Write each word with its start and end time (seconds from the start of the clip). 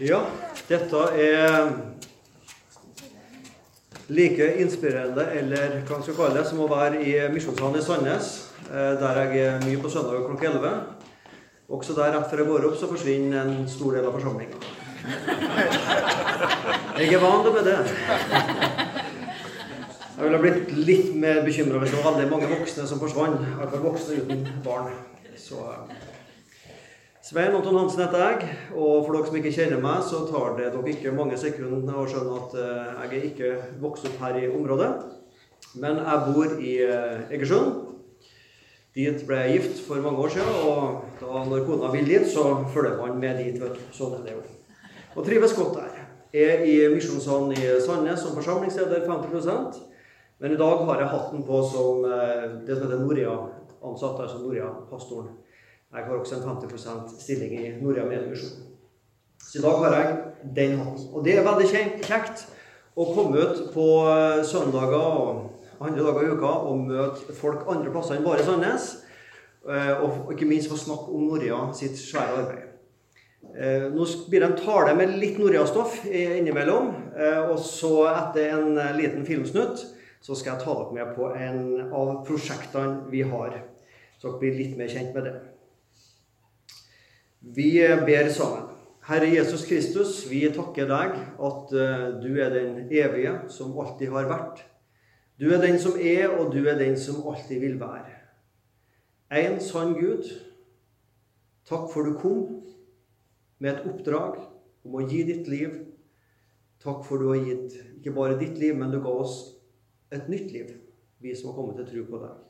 Ja, 0.00 0.22
dette 0.64 1.00
er 1.20 1.66
like 4.08 4.46
inspirerende, 4.62 5.26
eller 5.36 5.74
hva 5.84 5.98
man 5.98 6.06
skal 6.06 6.16
kalle 6.16 6.38
det, 6.38 6.44
som 6.48 6.62
å 6.64 6.68
være 6.70 7.02
i 7.04 7.12
Misjonssalen 7.34 7.76
i 7.76 7.82
Sandnes, 7.84 8.30
eh, 8.70 8.94
der 8.96 9.20
jeg 9.20 9.42
er 9.44 9.60
mye 9.66 9.82
på 9.82 9.92
søndag 9.92 10.24
klokka 10.24 10.48
11. 10.54 10.72
Også 11.68 11.92
der 11.98 12.16
rett 12.16 12.32
før 12.32 12.40
jeg 12.40 12.48
går 12.48 12.66
opp, 12.70 12.78
så 12.80 12.88
forsvinner 12.88 13.42
en 13.44 13.68
stor 13.68 13.98
del 13.98 14.08
av 14.08 14.16
forsamlinga. 14.16 14.56
Jeg 16.96 17.12
er 17.12 17.20
vant 17.20 17.52
med 17.52 17.68
det. 17.68 17.78
Jeg 20.16 20.24
ville 20.24 20.40
blitt 20.46 20.72
litt 20.80 21.12
mer 21.20 21.44
bekymra 21.44 21.84
hvis 21.84 21.92
det 21.92 22.00
var 22.00 22.16
veldig 22.16 22.32
mange 22.32 22.48
voksne 22.56 22.88
som 22.88 23.04
forsvant. 23.04 23.44
Iallfall 23.52 23.84
voksne 23.84 24.22
uten 24.24 24.48
barn. 24.64 24.94
Så 25.36 25.60
eh, 25.60 26.09
Svein 27.30 27.54
Anton 27.54 27.76
Hansen 27.78 28.00
heter 28.02 28.22
jeg, 28.24 28.46
og 28.74 29.04
for 29.06 29.14
dere 29.14 29.28
som 29.28 29.36
ikke 29.38 29.52
kjenner 29.54 29.78
meg, 29.78 30.00
så 30.02 30.24
tar 30.26 30.56
det 30.56 30.72
dere 30.74 30.90
ikke 30.90 31.12
mange 31.14 31.36
sekunder 31.38 31.98
å 32.00 32.06
skjønne 32.10 32.38
at 32.40 32.54
eh, 32.58 32.88
jeg 33.04 33.10
er 33.20 33.26
ikke 33.28 33.50
vokst 33.84 34.08
opp 34.08 34.16
her 34.24 34.38
i 34.40 34.48
området. 34.50 34.88
Men 35.78 36.00
jeg 36.02 36.24
bor 36.26 36.56
i 36.58 36.72
eh, 36.82 37.20
Egersund. 37.36 37.76
Dit 38.98 39.22
ble 39.28 39.38
jeg 39.44 39.60
gift 39.60 39.84
for 39.86 40.02
mange 40.02 40.24
år 40.24 40.34
siden, 40.34 40.58
og 40.66 41.20
da 41.20 41.44
når 41.46 41.62
kona 41.68 41.92
vil 41.94 42.10
dit, 42.10 42.26
så 42.32 42.48
følger 42.74 42.98
man 42.98 43.22
med 43.22 43.38
dit. 43.44 43.60
vet 43.62 43.78
du. 43.78 43.84
Sånn 43.94 44.16
er 44.18 44.24
det 44.26 44.34
jo. 44.34 44.42
Og 45.14 45.22
trives 45.28 45.54
godt 45.54 45.78
der. 45.78 46.00
Jeg 46.34 46.56
er 46.56 46.66
i 46.66 46.74
Misjonssalen 46.96 47.54
i 47.54 47.70
Sandnes 47.86 48.26
som 48.26 48.34
forsamlingsleder 48.34 49.06
50% 49.06 49.78
men 50.40 50.56
i 50.56 50.58
dag 50.58 50.82
har 50.88 51.04
jeg 51.04 51.14
hatten 51.14 51.46
på 51.46 51.62
som 51.68 52.10
eh, 52.10 52.44
det 52.66 52.74
som 52.74 52.88
heter 52.88 53.04
Noria-ansatt, 53.04 54.22
altså 54.24 54.42
Noria-pastoren. 54.42 55.30
Jeg 55.90 56.04
har 56.06 56.14
også 56.14 56.36
en 56.36 56.42
50% 56.46 57.16
stilling 57.18 57.52
i 57.58 57.70
Noria 57.82 58.04
Mediemisjon. 58.06 58.66
Så 59.42 59.58
i 59.58 59.62
dag 59.62 59.80
har 59.82 59.94
jeg 59.96 60.18
den 60.56 60.76
hatten. 60.78 61.08
Og 61.12 61.24
det 61.26 61.32
er 61.34 61.42
veldig 61.42 61.66
kjekt 61.66 62.44
å 62.94 63.06
komme 63.10 63.42
ut 63.42 63.64
på 63.74 63.86
eh, 64.06 64.42
søndager 64.46 64.94
og 65.00 65.82
andre 65.82 66.04
dager 66.06 66.28
i 66.28 66.36
uka 66.36 66.52
og 66.70 66.84
møte 66.92 67.34
folk 67.34 67.66
andre 67.74 67.90
plasser 67.90 68.20
enn 68.20 68.28
bare 68.28 68.46
Sandnes. 68.46 68.86
Eh, 69.66 69.90
og 69.98 70.30
ikke 70.30 70.46
minst 70.46 70.70
få 70.70 70.78
snakke 70.78 71.10
om 71.10 71.26
Noria 71.26 71.58
sitt 71.74 71.98
svære 71.98 72.38
arbeid. 72.44 72.66
Nå 73.50 74.04
blir 74.30 74.44
det 74.44 74.46
en 74.46 74.58
tale 74.60 74.92
med 74.94 75.16
litt 75.18 75.40
Noria-stoff 75.40 76.04
innimellom. 76.06 76.92
Og 77.50 77.56
så, 77.58 77.94
etter 78.12 78.52
en 78.54 78.78
liten 78.94 79.24
filmsnutt, 79.26 79.82
så 80.22 80.36
skal 80.38 80.52
jeg 80.52 80.62
ta 80.62 80.76
dere 80.76 80.94
med 81.00 81.14
på 81.16 81.32
en 81.34 81.88
av 81.88 82.20
prosjektene 82.28 83.08
vi 83.10 83.24
har. 83.26 83.56
Så 84.20 84.28
dere 84.28 84.42
blir 84.44 84.60
litt 84.60 84.76
mer 84.78 84.92
kjent 84.92 85.16
med 85.16 85.26
det. 85.26 85.40
Vi 87.40 87.80
ber 88.06 88.28
sammen. 88.28 88.70
Herre 89.00 89.30
Jesus 89.32 89.64
Kristus, 89.64 90.26
vi 90.28 90.42
takker 90.52 90.84
deg 90.90 91.14
at 91.40 91.70
eh, 91.72 92.02
du 92.20 92.34
er 92.36 92.52
den 92.52 92.82
evige 92.92 93.32
som 93.48 93.72
alltid 93.80 94.12
har 94.12 94.28
vært. 94.28 94.60
Du 95.40 95.46
er 95.48 95.62
den 95.62 95.78
som 95.80 95.96
er, 95.96 96.28
og 96.28 96.52
du 96.52 96.60
er 96.68 96.76
den 96.76 96.98
som 97.00 97.22
alltid 97.24 97.62
vil 97.62 97.78
være. 97.80 98.12
En 99.40 99.56
sann 99.64 99.94
Gud, 99.96 100.28
takk 101.64 101.88
for 101.94 102.04
du 102.04 102.18
kom 102.20 102.44
med 103.58 103.72
et 103.72 103.88
oppdrag 103.88 104.36
om 104.84 105.00
å 105.00 105.06
gi 105.08 105.22
ditt 105.30 105.48
liv. 105.48 105.80
Takk 106.84 107.06
for 107.08 107.22
du 107.22 107.30
har 107.32 107.40
gitt 107.40 107.78
ikke 108.00 108.14
bare 108.16 108.38
ditt 108.40 108.60
liv, 108.60 108.76
men 108.76 108.92
du 108.92 109.00
ga 109.00 109.16
oss 109.24 109.40
et 110.12 110.28
nytt 110.28 110.52
liv, 110.52 110.76
vi 111.24 111.32
som 111.36 111.50
har 111.50 111.56
kommet 111.56 111.80
til 111.80 111.88
tro 111.88 112.06
på 112.12 112.20
deg. 112.20 112.49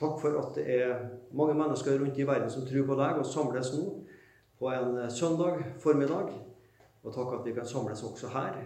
Takk 0.00 0.20
for 0.20 0.36
at 0.40 0.54
det 0.56 0.64
er 0.80 1.08
mange 1.36 1.54
mennesker 1.54 1.98
rundt 2.00 2.18
i 2.18 2.26
verden 2.26 2.50
som 2.50 2.64
tror 2.66 2.86
på 2.88 2.96
deg, 2.96 3.18
og 3.20 3.26
samles 3.26 3.72
nå 3.76 3.84
på 4.58 4.70
en 4.72 5.10
søndag 5.12 5.60
formiddag. 5.80 6.30
Og 7.02 7.14
takk 7.14 7.34
at 7.38 7.44
vi 7.44 7.52
kan 7.56 7.68
samles 7.68 8.02
også 8.02 8.28
her 8.32 8.56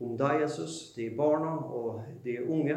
om 0.00 0.16
deg, 0.20 0.42
Jesus, 0.42 0.92
de 0.96 1.08
barna 1.16 1.54
og 1.56 2.02
de 2.24 2.36
unge, 2.44 2.76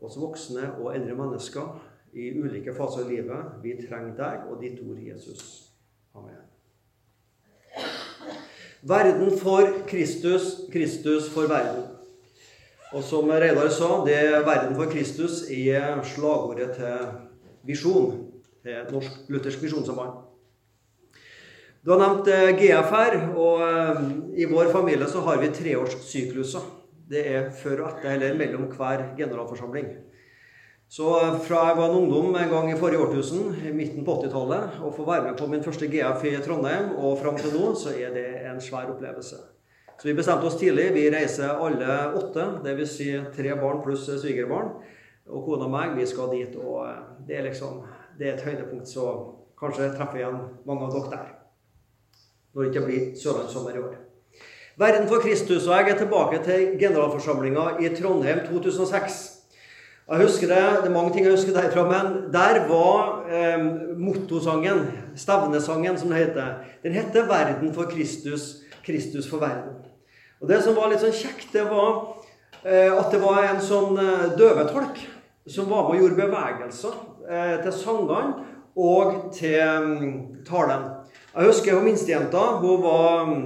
oss 0.00 0.16
voksne 0.20 0.70
og 0.78 0.94
eldre 0.94 1.16
mennesker 1.18 1.74
i 2.16 2.30
ulike 2.38 2.72
faser 2.72 3.04
av 3.04 3.12
livet. 3.12 3.54
Vi 3.62 3.74
trenger 3.82 4.14
deg 4.16 4.48
og 4.48 4.62
ditt 4.62 4.80
ord, 4.86 5.00
Jesus. 5.02 5.42
Amen. 6.16 6.44
Verden 8.88 9.34
for 9.38 9.68
Kristus, 9.90 10.54
Kristus 10.72 11.28
for 11.34 11.50
verden. 11.50 11.97
Og 12.96 13.02
som 13.04 13.28
Reidar 13.28 13.68
sa, 13.68 14.04
det 14.06 14.14
er 14.16 14.44
'Verden 14.44 14.74
for 14.76 14.88
Kristus' 14.88 15.44
er 15.52 16.00
slagordet 16.02 16.70
til 16.76 16.96
Visjon, 17.64 18.32
til 18.62 18.92
Norsk 18.92 19.28
Luthersk 19.28 19.62
Visjonssamband. 19.62 20.24
Du 21.84 21.92
har 21.92 22.00
nevnt 22.00 22.28
eh, 22.28 22.56
GFR, 22.56 23.14
og 23.36 23.60
eh, 23.64 24.00
i 24.40 24.48
vår 24.48 24.72
familie 24.72 25.06
så 25.08 25.20
har 25.20 25.38
vi 25.40 25.52
treårssykluser. 25.52 26.64
Det 27.08 27.22
er 27.28 27.50
før 27.50 27.84
og 27.84 27.90
etter, 27.90 28.10
eller 28.14 28.38
mellom 28.40 28.66
hver 28.72 29.04
generalforsamling. 29.16 29.86
Så 30.88 31.12
eh, 31.20 31.38
fra 31.44 31.66
jeg 31.68 31.76
var 31.76 31.90
en 31.90 32.00
ungdom 32.00 32.34
en 32.36 32.50
gang 32.50 32.72
i 32.72 32.78
forrige 32.80 33.04
årtusen, 33.04 33.52
i 33.68 33.72
midten 33.72 34.04
på 34.04 34.16
80-tallet, 34.22 34.80
og 34.80 34.96
få 34.96 35.04
være 35.04 35.28
med 35.28 35.38
på 35.38 35.46
min 35.46 35.64
første 35.64 35.86
GF 35.92 36.24
i 36.24 36.34
Trondheim, 36.44 36.96
og 36.96 37.20
fram 37.20 37.36
til 37.36 37.52
nå, 37.52 37.74
så 37.76 37.92
er 37.92 38.16
det 38.16 38.26
en 38.48 38.60
svær 38.64 38.88
opplevelse. 38.94 39.57
Så 39.98 40.08
vi 40.08 40.14
bestemte 40.14 40.46
oss 40.46 40.58
tidlig. 40.58 40.92
Vi 40.94 41.08
reiser 41.10 41.58
alle 41.58 41.94
åtte, 42.14 42.44
dvs. 42.64 42.96
Si 42.96 43.08
tre 43.36 43.54
barn 43.58 43.82
pluss 43.82 44.06
svigerbarn. 44.06 44.70
Og 45.28 45.44
kona 45.44 45.66
og 45.66 45.72
meg, 45.72 45.96
vi 45.98 46.06
skal 46.06 46.30
dit. 46.32 46.54
Og 46.56 46.84
eh, 46.86 47.00
det 47.26 47.38
er 47.38 47.48
liksom 47.50 47.82
det 48.18 48.28
er 48.28 48.34
et 48.34 48.42
høydepunkt, 48.42 48.88
så 48.90 49.04
kanskje 49.60 49.92
treffer 49.94 50.18
igjen 50.18 50.38
mange 50.66 50.86
av 50.86 50.94
dere 50.94 51.10
der. 51.12 51.26
Når 52.54 52.64
det 52.64 52.70
ikke 52.72 52.86
blir 52.86 53.04
sørlandssommer 53.18 53.76
i 53.76 53.82
år. 53.82 53.96
Verden 54.78 55.06
for 55.10 55.22
Kristus. 55.22 55.66
Og 55.66 55.74
jeg 55.74 55.92
er 55.92 55.98
tilbake 55.98 56.40
til 56.46 56.64
generalforsamlinga 56.80 57.66
i 57.82 57.90
Trondheim 57.94 58.40
2006. 58.48 59.18
Jeg 60.08 60.24
husker 60.24 60.50
det, 60.50 60.62
det 60.82 60.88
er 60.88 60.94
mange 60.94 61.12
ting 61.12 61.26
jeg 61.26 61.34
husker 61.34 61.52
derfra, 61.52 61.84
men 61.90 62.32
der 62.32 62.62
var 62.70 63.26
eh, 63.28 63.66
mottosangen, 63.98 64.86
stevnesangen 65.16 65.98
som 66.00 66.10
det 66.10 66.22
heter, 66.22 66.54
den 66.82 66.96
heter 66.96 67.26
'Verden 67.28 67.74
for 67.74 67.90
Kristus, 67.90 68.64
Kristus 68.86 69.28
for 69.30 69.38
verden'. 69.38 69.77
Og 70.40 70.48
Det 70.48 70.60
som 70.62 70.76
var 70.76 70.90
litt 70.90 71.02
sånn 71.02 71.14
kjekt, 71.14 71.50
det 71.52 71.64
var 71.66 72.18
eh, 72.62 72.92
at 72.92 73.10
det 73.10 73.22
var 73.22 73.42
en 73.42 73.62
sånn 73.62 73.98
eh, 73.98 74.26
døvetolk 74.38 75.00
som 75.48 75.70
var 75.70 75.88
med 75.88 75.96
og 75.96 76.02
gjorde 76.02 76.20
bevegelser 76.20 76.98
eh, 77.26 77.56
til 77.64 77.74
sangene 77.74 78.44
og 78.78 79.32
til 79.34 79.58
um, 79.58 80.36
talen. 80.46 80.84
Jeg 81.32 81.48
husker 81.50 81.74
hun 81.74 81.88
minstejenta. 81.88 82.44
Hun 82.62 82.84
var 82.84 83.24
mm, 83.26 83.40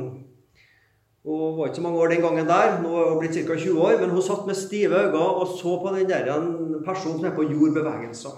hun 1.24 1.56
var 1.56 1.70
ikke 1.70 1.78
så 1.78 1.82
mange 1.86 1.98
år 2.02 2.10
den 2.12 2.20
gangen 2.20 2.48
der, 2.48 2.80
nå 2.82 2.92
er 2.98 3.10
hun 3.12 3.20
blitt 3.22 3.36
ca. 3.46 3.54
20 3.54 3.78
år, 3.78 4.00
men 4.00 4.10
hun 4.10 4.24
satt 4.26 4.46
med 4.46 4.58
stive 4.58 5.04
øyne 5.04 5.18
og 5.22 5.52
så 5.54 5.76
på 5.78 5.92
den 5.94 6.08
der 6.10 6.26
personen 6.84 7.20
som 7.20 7.28
er 7.30 7.36
på 7.36 7.46
jord 7.46 7.76
bevegelser. 7.76 8.34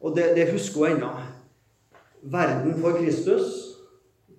Og 0.00 0.16
det, 0.16 0.32
det 0.36 0.50
husker 0.50 0.80
hun 0.80 0.96
ennå. 0.96 1.10
Verden 2.22 2.74
for 2.82 2.98
Kristus. 2.98 3.52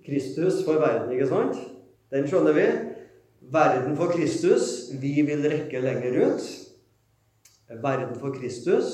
Kristus 0.06 0.64
for 0.66 0.72
verden, 0.72 1.12
ikke 1.12 1.26
sant? 1.26 1.56
Den 2.12 2.28
skjønner 2.28 2.52
vi. 2.52 2.66
Verden 3.52 3.96
for 3.96 4.12
Kristus. 4.12 4.90
Vi 5.00 5.22
vil 5.22 5.44
rekke 5.50 5.80
lenger 5.80 6.18
ut. 6.26 6.44
Verden 7.82 8.20
for 8.20 8.32
Kristus. 8.32 8.84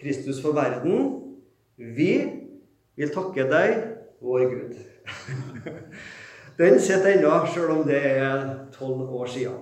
Kristus 0.00 0.42
for 0.42 0.52
verden. 0.52 1.22
Vi 1.76 2.14
vil 2.96 3.12
takke 3.14 3.46
deg, 3.50 3.76
vår 4.20 4.48
Gud. 4.50 4.74
Den 6.58 6.80
sitter 6.80 7.14
ennå, 7.14 7.30
sjøl 7.48 7.70
om 7.72 7.86
det 7.88 8.00
er 8.06 8.42
tolv 8.74 9.08
år 9.16 9.30
siden. 9.30 9.56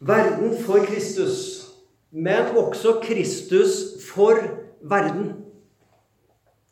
Verden 0.00 0.56
for 0.64 0.86
Kristus, 0.86 1.66
men 2.10 2.56
også 2.56 3.00
Kristus 3.02 3.76
for 4.08 4.40
verden. 4.80 5.32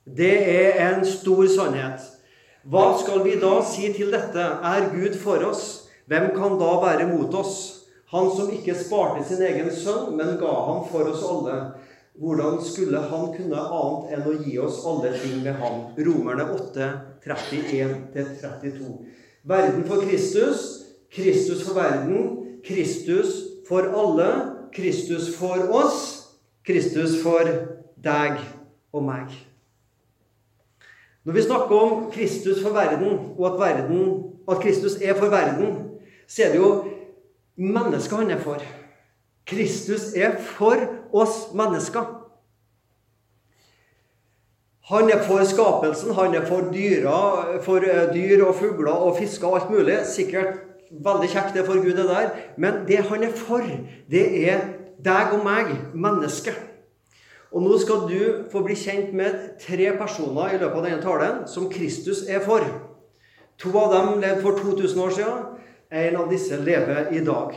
Det 0.04 0.34
er 0.56 0.96
en 0.96 1.04
stor 1.06 1.46
sannhet. 1.46 2.13
Hva 2.64 2.94
skal 2.96 3.20
vi 3.26 3.34
da 3.36 3.58
si 3.60 3.90
til 3.92 4.12
dette? 4.14 4.40
Er 4.40 4.86
Gud 4.94 5.18
for 5.20 5.42
oss? 5.44 5.64
Hvem 6.08 6.30
kan 6.32 6.54
da 6.60 6.70
være 6.80 7.10
mot 7.10 7.34
oss? 7.36 7.56
Han 8.08 8.30
som 8.32 8.48
ikke 8.54 8.76
sparte 8.78 9.24
sin 9.28 9.42
egen 9.44 9.68
sønn, 9.68 10.14
men 10.16 10.38
ga 10.40 10.52
ham 10.68 10.84
for 10.88 11.10
oss 11.10 11.24
alle. 11.28 11.58
Hvordan 12.16 12.60
skulle 12.64 13.02
han 13.10 13.32
kunne 13.34 13.66
annet 13.78 14.16
enn 14.16 14.26
å 14.30 14.34
gi 14.46 14.56
oss 14.64 14.80
alle 14.88 15.12
ting 15.18 15.42
med 15.44 15.60
ham? 15.60 15.80
Romerne 16.08 16.46
8, 16.56 16.90
31-32. 17.26 18.92
Verden 19.44 19.84
for 19.88 20.04
Kristus, 20.08 20.66
Kristus 21.12 21.66
for 21.66 21.76
verden, 21.76 22.60
Kristus 22.64 23.42
for 23.68 23.92
alle, 23.92 24.30
Kristus 24.72 25.34
for 25.36 25.68
oss, 25.68 25.98
Kristus 26.64 27.18
for 27.20 27.50
deg 28.00 28.40
og 28.94 29.04
meg. 29.04 29.34
Når 31.24 31.32
vi 31.32 31.42
snakker 31.42 31.76
om 31.76 32.10
Kristus 32.12 32.62
for 32.62 32.70
verden, 32.70 33.18
og 33.38 33.46
at, 33.52 33.60
verden, 33.60 34.24
at 34.50 34.60
Kristus 34.60 34.96
er 35.02 35.14
for 35.14 35.32
verden, 35.32 35.76
så 36.28 36.42
er 36.44 36.52
det 36.52 36.58
jo 36.58 36.84
mennesket 37.56 38.18
han 38.18 38.30
er 38.30 38.42
for. 38.42 38.60
Kristus 39.46 40.12
er 40.16 40.36
for 40.40 40.76
oss 41.12 41.54
mennesker. 41.54 42.04
Han 44.84 45.10
er 45.10 45.22
for 45.24 45.44
skapelsen, 45.48 46.12
han 46.14 46.34
er 46.34 46.44
for, 46.44 46.68
dyra, 46.72 47.58
for 47.64 47.76
eh, 47.76 48.12
dyr 48.12 48.44
og 48.44 48.54
fugler 48.54 48.92
og 48.92 49.16
fisker 49.16 49.48
og 49.48 49.62
alt 49.62 49.70
mulig. 49.72 49.96
Sikkert 50.04 50.60
veldig 50.90 51.30
kjekt 51.32 51.56
det 51.56 51.64
for 51.64 51.80
Gud, 51.80 51.96
det 51.96 52.04
der. 52.08 52.30
Men 52.60 52.84
det 52.88 53.00
han 53.08 53.24
er 53.24 53.32
for, 53.32 53.64
det 54.10 54.26
er 54.50 54.60
deg 55.04 55.32
og 55.38 55.44
meg, 55.44 55.72
mennesket. 55.94 56.73
Og 57.54 57.62
nå 57.62 57.76
skal 57.78 58.08
du 58.10 58.20
få 58.50 58.64
bli 58.66 58.74
kjent 58.74 59.12
med 59.14 59.54
tre 59.62 59.92
personer 59.98 60.56
i 60.56 60.58
løpet 60.58 60.80
av 60.80 60.86
denne 60.88 61.02
talen 61.04 61.44
som 61.46 61.68
Kristus 61.70 62.24
er 62.26 62.42
for. 62.42 62.66
To 63.62 63.70
av 63.78 63.92
dem 63.94 64.16
levde 64.18 64.42
for 64.42 64.58
2000 64.58 65.04
år 65.04 65.14
siden. 65.14 65.44
En 65.94 66.16
av 66.18 66.32
disse 66.32 66.58
lever 66.58 67.12
i 67.14 67.22
dag. 67.22 67.54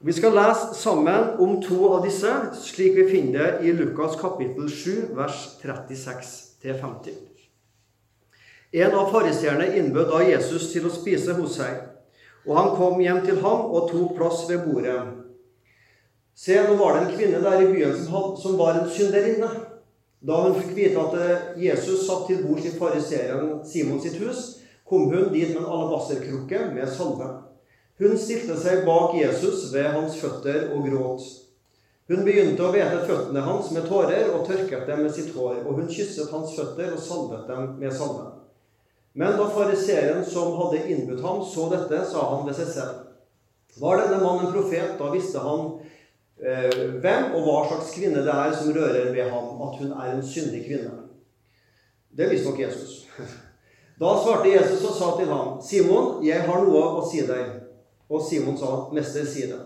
Vi 0.00 0.12
skal 0.16 0.32
lese 0.32 0.72
sammen 0.80 1.34
om 1.44 1.58
to 1.60 1.82
av 1.92 2.06
disse, 2.06 2.30
slik 2.56 2.94
vi 2.96 3.04
finner 3.10 3.58
det 3.60 3.68
i 3.68 3.74
Lukas 3.76 4.16
kapittel 4.16 4.70
7, 4.72 5.10
vers 5.12 5.42
36-50. 5.60 7.18
En 8.80 8.96
av 8.96 9.12
fariseerne 9.12 9.66
innbød 9.76 10.08
da 10.08 10.22
Jesus 10.24 10.70
til 10.72 10.88
å 10.88 10.94
spise 10.94 11.36
hos 11.36 11.58
seg, 11.60 11.82
og 12.48 12.56
han 12.56 12.72
kom 12.78 13.02
hjem 13.04 13.20
til 13.26 13.42
ham 13.44 13.68
og 13.68 13.90
tok 13.92 14.16
plass 14.16 14.46
ved 14.48 14.64
bordet. 14.64 15.19
Se, 16.40 16.62
nå 16.68 16.74
var 16.74 16.94
det 16.94 17.00
en 17.00 17.18
kvinne 17.18 17.40
der 17.44 17.62
i 17.62 17.68
byen 17.68 17.98
som, 18.06 18.56
var 18.56 18.78
en 18.80 18.88
synderinne. 18.90 19.48
Da 20.24 20.38
hun 20.40 20.54
fikk 20.56 20.70
vite 20.76 21.02
at 21.02 21.58
Jesus 21.60 22.06
satt 22.06 22.26
til 22.30 22.40
bords 22.46 22.64
i 22.64 22.72
fariseeren 22.76 23.58
Simon 23.68 24.00
sitt 24.00 24.16
hus, 24.22 24.40
kom 24.88 25.10
hun 25.12 25.28
dit 25.34 25.52
med 25.52 25.60
en 25.60 25.68
alabasterkrukke 25.68 26.62
med 26.72 26.88
salve. 26.88 27.28
Hun 28.00 28.16
stilte 28.16 28.56
seg 28.56 28.86
bak 28.86 29.18
Jesus 29.18 29.66
ved 29.74 29.90
hans 29.92 30.16
føtter 30.20 30.70
og 30.72 30.88
gråt. 30.88 31.28
Hun 32.08 32.24
begynte 32.24 32.64
å 32.64 32.72
vete 32.72 33.04
føttene 33.04 33.44
hans 33.44 33.68
med 33.76 33.84
tårer 33.92 34.32
og 34.32 34.48
tørket 34.48 34.88
dem 34.88 35.04
med 35.04 35.12
sitt 35.14 35.34
hår, 35.36 35.60
og 35.66 35.76
hun 35.76 35.92
kysset 35.92 36.32
hans 36.32 36.56
føtter 36.56 36.96
og 36.96 37.04
salvet 37.04 37.44
dem 37.52 37.76
med 37.84 37.92
salve. 37.92 38.30
Men 39.12 39.36
da 39.36 39.52
fariseeren 39.52 40.24
som 40.24 40.56
hadde 40.56 40.86
innbudt 40.88 41.20
ham, 41.20 41.44
så 41.44 41.68
dette, 41.76 42.00
sa 42.08 42.24
han 42.32 42.48
ved 42.48 42.56
seg 42.56 42.72
selv. 42.78 43.06
Var 43.76 44.00
denne 44.00 44.24
mannen 44.24 44.50
profet, 44.56 44.96
da 44.98 45.12
visste 45.12 45.44
han 45.44 45.66
eh, 45.76 45.89
hvem 46.40 47.34
og 47.36 47.44
hva 47.44 47.56
slags 47.68 47.92
kvinne 47.92 48.24
det 48.24 48.32
er 48.32 48.54
som 48.56 48.72
rører 48.72 49.12
ved 49.12 49.28
ham, 49.28 49.60
at 49.66 49.78
hun 49.80 49.92
er 49.92 50.14
en 50.14 50.24
syndig 50.24 50.64
kvinne. 50.64 50.94
Det 52.16 52.30
visste 52.30 52.50
nok 52.50 52.60
Jesus. 52.60 52.96
Da 54.00 54.14
svarte 54.16 54.48
Jesus 54.48 54.80
og 54.88 54.94
sa 54.96 55.08
til 55.18 55.28
ham, 55.28 55.58
'Simon, 55.60 56.24
jeg 56.24 56.40
har 56.46 56.62
noe 56.64 56.84
å 56.96 57.02
si 57.04 57.20
deg.' 57.20 57.58
Og 58.08 58.22
Simon 58.24 58.56
sa, 58.56 58.88
'Mester, 58.92 59.26
si 59.28 59.42
det.' 59.50 59.60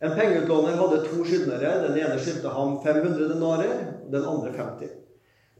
En 0.00 0.14
pengeutlåner 0.14 0.76
hadde 0.78 1.00
to 1.08 1.24
skyldnere. 1.24 1.72
Den 1.82 1.98
ene 1.98 2.18
skyldte 2.20 2.52
ham 2.54 2.76
500 2.84 3.32
denarer, 3.32 3.80
den 4.12 4.24
andre 4.24 4.52
50. 4.52 4.92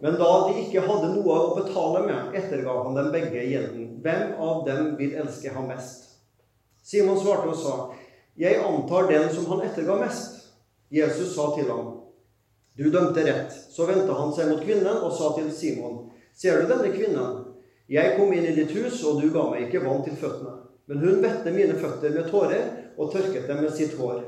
Men 0.00 0.14
da 0.20 0.30
de 0.46 0.62
ikke 0.62 0.84
hadde 0.86 1.10
noe 1.14 1.40
å 1.40 1.56
betale 1.58 2.04
med, 2.06 2.38
etterga 2.38 2.76
han 2.84 2.98
dem 2.98 3.10
begge 3.14 3.42
gjelden. 3.50 3.90
Hvem 4.04 4.34
av 4.38 4.62
dem 4.68 4.94
vil 5.00 5.16
elske 5.18 5.50
ham 5.50 5.66
mest? 5.72 6.20
Simon 6.84 7.18
svarte 7.18 7.50
og 7.50 7.58
sa, 7.58 7.76
'Jeg 8.38 8.62
antar 8.62 9.10
den 9.10 9.30
som 9.34 9.46
han 9.46 9.66
etterga 9.66 9.98
mest.' 10.06 10.43
Jesus 10.94 11.34
sa 11.34 11.50
til 11.56 11.70
ham, 11.70 12.00
'Du 12.76 12.90
dømte 12.90 13.24
rett.' 13.26 13.56
Så 13.70 13.86
vendte 13.86 14.12
han 14.14 14.32
seg 14.34 14.48
mot 14.48 14.62
kvinnen 14.62 15.02
og 15.02 15.12
sa 15.12 15.32
til 15.34 15.50
Simon, 15.52 16.10
'Ser 16.34 16.60
du 16.60 16.68
denne 16.68 16.94
kvinnen?' 16.94 17.44
Jeg 17.88 18.16
kom 18.16 18.32
inn 18.32 18.46
i 18.48 18.54
ditt 18.56 18.70
hus, 18.72 19.02
og 19.04 19.20
du 19.20 19.28
ga 19.28 19.42
meg 19.50 19.66
ikke 19.66 19.82
vann 19.84 20.04
til 20.04 20.16
føttene. 20.16 20.54
Men 20.88 20.98
hun 20.98 21.20
vette 21.20 21.52
mine 21.52 21.74
føtter 21.76 22.14
med 22.14 22.30
tårer 22.30 22.70
og 22.96 23.12
tørket 23.12 23.48
dem 23.48 23.60
med 23.60 23.74
sitt 23.76 23.92
hår. 23.98 24.22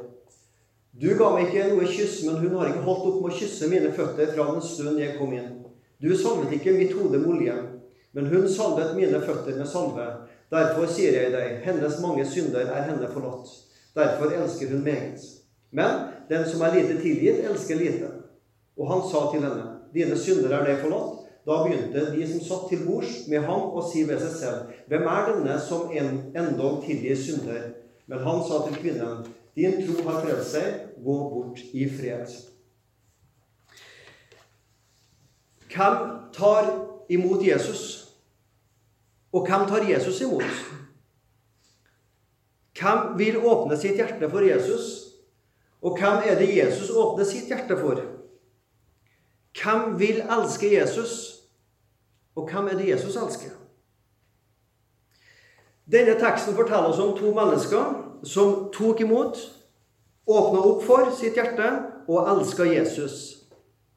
Du 0.93 1.09
ga 1.17 1.31
meg 1.33 1.49
ikke 1.49 1.71
noe 1.71 1.89
kyss, 1.89 2.23
men 2.25 2.37
hun 2.43 2.57
har 2.57 2.69
ikke 2.71 2.85
holdt 2.85 3.07
opp 3.09 3.23
med 3.23 3.33
å 3.33 3.39
kysse 3.39 3.69
mine 3.69 3.93
føtter 3.97 4.31
fra 4.33 4.47
den 4.53 4.63
stund 4.65 5.01
jeg 5.01 5.17
kom 5.17 5.33
inn. 5.37 5.65
Du 6.01 6.13
salvet 6.17 6.53
ikke 6.57 6.77
mitt 6.77 6.93
hode 6.97 7.21
med 7.21 7.31
olje, 7.33 7.57
men 8.17 8.29
hun 8.33 8.45
salvet 8.49 8.93
mine 8.97 9.21
føtter 9.25 9.57
med 9.57 9.69
salve. 9.69 10.07
Derfor 10.53 10.89
sier 10.89 11.17
jeg 11.17 11.33
deg, 11.33 11.59
hennes 11.65 11.99
mange 12.05 12.25
synder 12.29 12.69
er 12.69 12.89
henne 12.91 13.09
forlatt. 13.13 13.49
Derfor 13.97 14.33
elsker 14.37 14.73
hun 14.73 14.85
meget. 14.85 15.25
Men 15.77 16.09
den 16.31 16.47
som 16.49 16.65
er 16.65 16.75
lite 16.75 16.97
tilgitt, 17.03 17.45
elsker 17.45 17.77
lite. 17.77 18.11
Og 18.77 18.89
han 18.91 19.05
sa 19.11 19.27
til 19.31 19.45
henne, 19.45 19.67
dine 19.95 20.17
synder 20.19 20.57
er 20.57 20.65
deg 20.67 20.83
forlatt. 20.83 21.23
Da 21.47 21.61
begynte 21.63 22.09
de 22.11 22.25
som 22.27 22.41
satt 22.43 22.65
til 22.73 22.83
bords 22.89 23.27
med 23.31 23.45
ham, 23.47 23.69
å 23.77 23.83
si 23.87 24.03
ved 24.09 24.19
seg 24.19 24.33
selv, 24.35 24.73
hvem 24.91 25.05
er 25.07 25.29
denne 25.29 25.59
som 25.63 25.93
en, 25.95 26.17
endog 26.35 26.81
tilgir 26.83 27.15
synder? 27.21 27.69
Men 28.11 28.25
han 28.27 28.43
sa 28.43 28.65
til 28.65 28.81
kvinnen, 28.81 29.29
din 29.57 29.79
tro 29.85 30.03
har 30.09 30.25
frelst 30.25 30.57
deg, 30.59 30.81
gå 31.05 31.17
bort 31.31 31.63
i 31.71 31.87
fred. 31.87 32.35
Hvem 35.71 36.03
tar 36.35 36.73
imot 37.15 37.47
Jesus? 37.47 37.85
Og 39.31 39.47
hvem 39.47 39.69
tar 39.71 39.87
Jesus 39.87 40.21
imot? 40.27 40.61
Hvem 42.77 43.19
vil 43.19 43.39
åpne 43.39 43.79
sitt 43.79 44.01
hjerte 44.01 44.29
for 44.31 44.45
Jesus? 44.45 45.06
Og 45.83 45.99
hvem 45.99 46.23
er 46.25 46.39
det 46.39 46.57
Jesus 46.57 46.91
åpner 46.91 47.25
sitt 47.25 47.51
hjerte 47.51 47.77
for? 47.79 48.01
Hvem 49.57 49.99
vil 49.99 50.23
elske 50.25 50.73
Jesus? 50.73 51.37
Og 52.37 52.51
hvem 52.51 52.69
er 52.69 52.79
det 52.81 52.89
Jesus 52.89 53.17
elsker? 53.17 53.55
Denne 55.87 56.17
teksten 56.19 56.57
forteller 56.57 56.91
oss 56.91 56.99
om 56.99 57.15
to 57.17 57.31
mennesker 57.35 57.93
som 58.27 58.69
tok 58.75 59.01
imot, 59.01 59.39
åpna 60.27 60.63
opp 60.67 60.83
for 60.83 61.13
sitt 61.15 61.39
hjerte 61.39 61.69
og 62.09 62.27
elska 62.33 62.67
Jesus. 62.67 63.47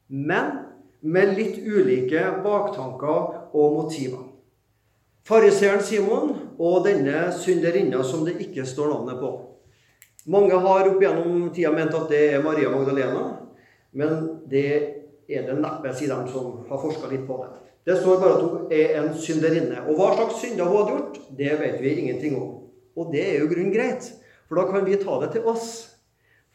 Men 0.06 0.52
med 1.00 1.34
litt 1.34 1.58
ulike 1.66 2.22
baktanker 2.44 3.50
og 3.56 3.76
motiver. 3.80 4.26
Fariseeren 5.26 5.82
Simon 5.84 6.32
og 6.58 6.84
denne 6.86 7.28
synderinna 7.34 8.02
som 8.06 8.24
det 8.26 8.38
ikke 8.46 8.66
står 8.66 8.94
navnet 8.94 9.20
på. 9.20 9.49
Mange 10.30 10.54
har 10.62 10.86
opp 10.86 11.00
gjennom 11.02 11.48
tida 11.54 11.72
ment 11.74 11.94
at 11.96 12.10
det 12.12 12.20
er 12.36 12.44
Maria 12.44 12.70
Magdalena, 12.70 13.24
men 13.98 14.28
det 14.50 14.66
er 15.30 15.46
det 15.48 15.56
neppe, 15.58 15.90
sier 15.96 16.12
de 16.12 16.30
som 16.30 16.60
har 16.68 16.82
forska 16.82 17.10
litt 17.10 17.26
på 17.26 17.40
det. 17.42 17.50
Det 17.88 17.96
står 17.98 18.20
bare 18.20 18.36
at 18.36 18.44
hun 18.44 18.74
er 18.76 18.96
en 19.00 19.10
synderinne. 19.18 19.80
Og 19.88 19.98
hva 19.98 20.12
slags 20.14 20.38
synder 20.42 20.68
hun 20.68 20.76
hadde 20.76 20.94
gjort, 20.94 21.20
det 21.38 21.56
vet 21.62 21.80
vi 21.82 21.94
ingenting 22.02 22.36
om. 22.38 22.52
Og 22.94 23.10
det 23.14 23.24
er 23.24 23.40
jo 23.40 23.50
grunn 23.50 23.72
greit, 23.74 24.06
for 24.46 24.60
da 24.60 24.68
kan 24.70 24.86
vi 24.86 25.00
ta 25.00 25.18
det 25.24 25.32
til 25.34 25.50
oss. 25.50 25.70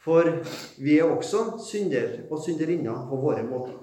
For 0.06 0.30
vi 0.78 1.00
er 1.02 1.10
også 1.10 1.58
synder 1.66 2.28
og 2.30 2.44
synderinner 2.46 3.08
på 3.10 3.20
våre 3.20 3.44
måter. 3.44 3.80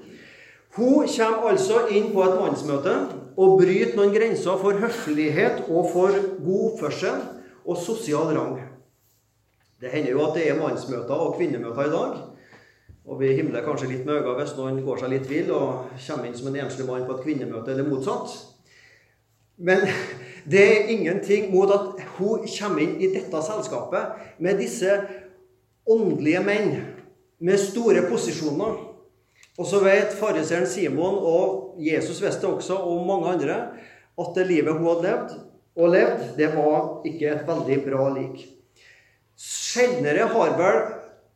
Hun 0.78 1.04
kommer 1.04 1.50
altså 1.50 1.86
inn 1.92 2.12
på 2.14 2.22
et 2.24 2.38
mannsmøte 2.38 2.94
og 3.36 3.58
bryter 3.60 3.98
noen 3.98 4.14
grenser 4.14 4.60
for 4.62 4.78
høflighet 4.80 5.66
og 5.66 5.90
for 5.92 6.16
god 6.40 6.68
oppførsel 6.70 7.26
og 7.66 7.76
sosial 7.76 8.32
rang. 8.38 8.71
Det 9.82 9.90
hender 9.90 10.12
jo 10.14 10.20
at 10.22 10.36
det 10.38 10.44
er 10.46 10.58
mannsmøter 10.60 11.24
og 11.24 11.34
kvinnemøter 11.40 11.88
i 11.88 11.90
dag. 11.90 12.18
Og 13.02 13.18
vi 13.18 13.32
himler 13.34 13.64
kanskje 13.66 13.88
litt 13.90 14.04
med 14.06 14.20
øynene 14.20 14.36
hvis 14.38 14.54
noen 14.54 14.78
går 14.86 15.00
seg 15.00 15.10
litt 15.10 15.26
vill 15.26 15.50
og 15.56 15.88
kommer 16.04 16.28
inn 16.28 16.36
som 16.38 16.52
en 16.52 16.58
enslig 16.62 16.86
mann 16.86 17.02
på 17.08 17.16
et 17.16 17.24
kvinnemøte, 17.24 17.72
eller 17.72 17.88
motsatt. 17.90 18.36
Men 19.58 19.82
det 20.52 20.62
er 20.62 20.92
ingenting 20.94 21.50
mot 21.50 21.72
at 21.74 21.98
hun 22.20 22.46
kommer 22.46 22.84
inn 22.84 22.94
i 23.02 23.10
dette 23.10 23.42
selskapet 23.42 24.38
med 24.38 24.62
disse 24.62 25.00
åndelige 25.90 26.46
menn 26.46 26.72
med 27.42 27.58
store 27.58 28.06
posisjoner. 28.06 28.78
Og 29.58 29.66
så 29.66 29.82
vet 29.82 30.14
fariseeren 30.14 30.70
Simon, 30.70 31.18
og 31.18 31.82
Jesus 31.82 32.22
visste 32.22 32.46
også, 32.46 32.78
og 32.78 33.02
mange 33.10 33.34
andre, 33.34 33.60
at 34.14 34.34
det 34.38 34.46
livet 34.46 34.78
hun 34.78 34.86
hadde 34.92 35.08
levd, 35.10 35.38
og 35.74 35.94
levd, 35.98 36.26
det 36.38 36.54
var 36.54 37.08
ikke 37.08 37.34
et 37.34 37.48
veldig 37.50 37.84
bra 37.90 38.08
lik. 38.14 38.46
Sjeldnere 39.38 40.28
har 40.32 40.54
vel 40.58 40.82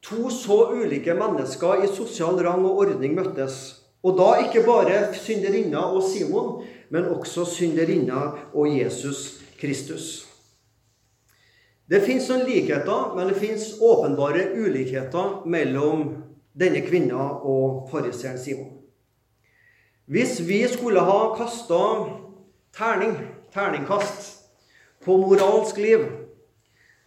to 0.04 0.30
så 0.30 0.58
ulike 0.76 1.14
mennesker 1.14 1.84
i 1.84 1.90
sosial 1.90 2.38
rang 2.44 2.64
og 2.66 2.84
ordning 2.84 3.16
møttes. 3.16 3.82
Og 4.06 4.18
da 4.18 4.36
ikke 4.44 4.62
bare 4.66 5.14
synderinna 5.18 5.88
og 5.90 6.04
Simon, 6.06 6.62
men 6.90 7.08
også 7.10 7.46
synderinna 7.50 8.30
og 8.54 8.70
Jesus 8.70 9.40
Kristus. 9.58 10.26
Det 11.90 12.02
fins 12.02 12.28
noen 12.30 12.46
likheter, 12.46 13.12
men 13.14 13.30
det 13.30 13.38
fins 13.38 13.76
åpenbare 13.82 14.48
ulikheter 14.58 15.42
mellom 15.46 16.08
denne 16.58 16.82
kvinna 16.86 17.28
og 17.46 17.86
fariseeren 17.90 18.38
Simon. 18.42 18.72
Hvis 20.06 20.38
vi 20.46 20.60
skulle 20.70 21.02
ha 21.02 21.34
kasta 21.38 21.82
terning, 22.76 23.16
terningkast 23.54 24.28
på 25.02 25.16
moralsk 25.18 25.78
liv, 25.82 26.06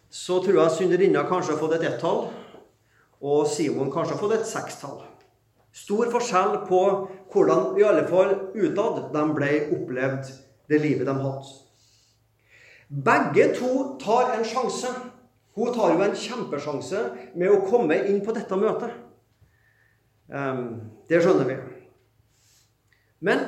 så 0.10 0.39
tror 0.44 0.58
jeg 0.63 0.75
synderinna 0.75 1.24
kanskje 1.30 1.54
har 1.54 1.62
fått 1.62 1.78
et 1.78 1.86
ett-tall, 1.92 2.28
og 3.20 3.48
Simon 3.48 3.92
kanskje 3.94 4.16
har 4.16 4.22
fått 4.22 4.36
et 4.39 4.50
sekstall. 4.50 5.01
Stor 5.75 6.10
forskjell 6.12 6.63
på 6.68 6.82
hvordan, 7.32 7.75
i 7.78 7.86
alle 7.86 8.06
fall 8.10 8.34
utad, 8.56 9.04
de 9.13 9.25
ble 9.36 9.51
opplevd 9.75 10.32
det 10.70 10.80
livet 10.82 11.06
de 11.08 11.13
hadde. 11.13 11.54
Begge 12.89 13.51
to 13.60 14.00
tar 14.01 14.34
en 14.34 14.46
sjanse. 14.46 14.89
Hun 15.56 15.74
tar 15.75 15.94
jo 15.94 16.01
en 16.01 16.18
kjempesjanse 16.18 17.04
med 17.38 17.51
å 17.54 17.62
komme 17.70 18.00
inn 18.10 18.24
på 18.25 18.34
dette 18.34 18.58
møtet. 18.58 18.96
Um, 20.30 20.89
det 21.10 21.22
skjønner 21.22 21.48
vi. 21.50 21.58
Men 23.25 23.48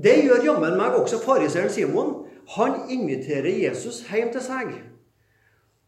Det 0.00 0.14
gjør 0.22 0.44
jammen 0.46 0.76
meg 0.78 0.94
også 0.96 1.18
fariseeren 1.20 1.68
Simon. 1.68 2.12
Han 2.54 2.86
inviterer 2.94 3.50
Jesus 3.50 3.98
hjem 4.06 4.30
til 4.32 4.40
seg. 4.40 4.70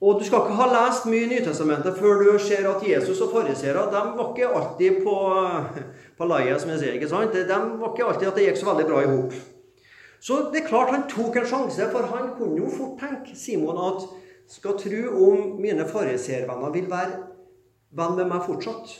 Og 0.03 0.19
Du 0.19 0.25
skal 0.27 0.43
ikke 0.43 0.59
ha 0.59 0.67
lest 0.67 1.05
mye 1.07 1.29
i 1.29 1.31
Nytestamentet 1.31 1.99
før 1.99 2.25
du 2.25 2.39
ser 2.43 2.67
at 2.67 2.83
Jesus 2.83 3.21
og 3.23 3.31
fariseere 3.37 3.85
var 3.93 4.33
ikke 4.33 4.49
alltid 4.51 4.97
på, 5.05 5.15
på 6.19 6.27
leia, 6.27 6.57
som 6.59 6.73
jeg 6.73 6.81
sier. 6.81 6.97
ikke 6.99 7.11
sant? 7.11 7.37
De 7.37 7.59
var 7.79 7.93
ikke 7.93 8.09
alltid 8.09 8.31
at 8.33 8.41
det 8.41 8.49
gikk 8.49 8.59
så 8.59 8.73
veldig 8.73 8.89
bra 8.89 9.05
i 9.05 9.13
hop. 9.13 9.37
Så 10.23 10.41
det 10.51 10.63
er 10.63 10.67
klart 10.67 10.91
han 10.91 11.07
tok 11.11 11.39
en 11.39 11.47
sjanse, 11.47 11.87
for 11.95 12.11
han 12.11 12.35
kunne 12.39 12.59
jo 12.59 12.73
fort 12.75 12.99
tenke 12.99 13.37
Simon 13.39 13.79
at 13.79 14.05
skal 14.51 14.77
tro 14.79 15.15
om 15.29 15.57
mine 15.63 15.87
fariseervenner 15.89 16.75
vil 16.75 16.91
være 16.91 17.23
venn 17.95 18.19
med 18.19 18.31
meg 18.35 18.45
fortsatt, 18.47 18.99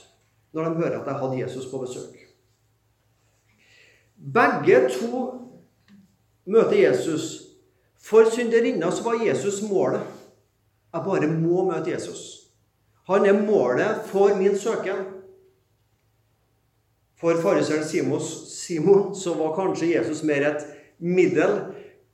når 0.55 0.69
de 0.69 0.83
hører 0.85 0.99
at 1.01 1.11
jeg 1.11 1.21
hadde 1.21 1.43
Jesus 1.43 1.69
på 1.71 1.83
besøk. 1.83 2.17
Begge 4.17 4.85
to 4.95 5.23
møter 6.47 6.79
Jesus. 6.79 7.31
For 8.03 8.27
synderinna 8.31 8.91
så 8.91 9.03
var 9.07 9.23
Jesus 9.27 9.63
målet. 9.67 10.07
Jeg 10.93 11.05
bare 11.07 11.29
må 11.33 11.65
møte 11.71 11.91
Jesus. 11.91 12.23
Han 13.09 13.27
er 13.27 13.39
målet 13.43 14.05
for 14.11 14.35
min 14.39 14.59
søken. 14.59 15.07
For 17.21 17.39
fariseeren 17.43 17.87
Simon 17.87 19.15
så 19.15 19.35
var 19.39 19.55
kanskje 19.57 19.93
Jesus 19.95 20.25
mer 20.27 20.45
et 20.49 20.67
middel. 20.99 21.61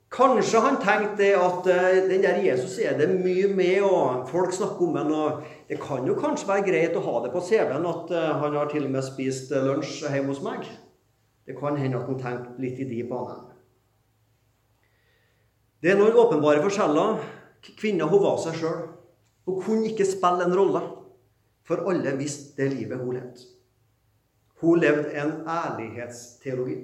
Kanskje 0.09 0.61
han 0.61 0.79
tenkte 0.81 1.27
at 1.37 1.67
uh, 1.69 2.09
den 2.09 2.23
der 2.25 2.39
Jesus 2.41 2.79
er 2.81 2.95
det 2.97 3.09
mye 3.11 3.49
med, 3.53 3.81
og 3.85 4.29
folk 4.29 4.53
snakker 4.53 4.87
om 4.87 4.95
ham. 4.97 5.11
og 5.11 5.43
Det 5.69 5.77
kan 5.81 6.07
jo 6.07 6.15
kanskje 6.17 6.47
være 6.49 6.65
greit 6.65 6.97
å 6.97 7.03
ha 7.05 7.19
det 7.25 7.33
på 7.33 7.43
CV-en 7.45 7.85
at 7.89 8.13
uh, 8.13 8.29
han 8.41 8.57
har 8.57 8.71
til 8.71 8.87
og 8.87 8.93
med 8.95 9.05
spist 9.05 9.53
uh, 9.53 9.61
lunsj 9.65 10.07
hjemme 10.07 10.33
hos 10.33 10.41
meg. 10.45 10.65
Det 11.45 11.57
kan 11.57 11.77
hende 11.77 11.97
at 11.97 12.09
han 12.09 12.21
tenkte 12.21 12.61
litt 12.61 12.81
i 12.81 12.89
de 12.89 13.03
banene. 13.09 13.53
Det 15.81 15.93
er 15.93 15.99
noen 15.99 16.17
åpenbare 16.17 16.61
forskjeller. 16.65 17.21
Kvinna 17.61 18.07
hun 18.09 18.23
var 18.23 18.37
seg 18.41 18.57
sjøl. 18.59 18.85
Hun 19.47 19.61
kunne 19.63 19.89
ikke 19.89 20.07
spille 20.07 20.45
en 20.45 20.55
rolle, 20.55 20.81
for 21.65 21.89
alle 21.89 22.13
visste 22.19 22.57
det 22.59 22.73
livet 22.75 23.01
hun 23.01 23.17
levde. 23.17 23.47
Hun 24.61 24.79
levde 24.79 25.11
en 25.15 25.35
ærlighetsteologi. 25.47 26.77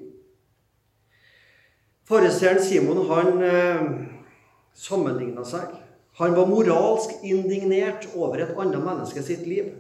Fariseeren 2.06 2.62
Simon 2.64 3.02
han 3.10 3.42
eh, 3.44 3.86
sammenligna 4.78 5.44
seg. 5.48 5.74
Han 6.20 6.36
var 6.38 6.48
moralsk 6.48 7.18
indignert 7.28 8.08
over 8.16 8.40
et 8.44 8.54
annet 8.56 8.84
menneske 8.84 9.24
sitt 9.26 9.44
liv. 9.50 9.74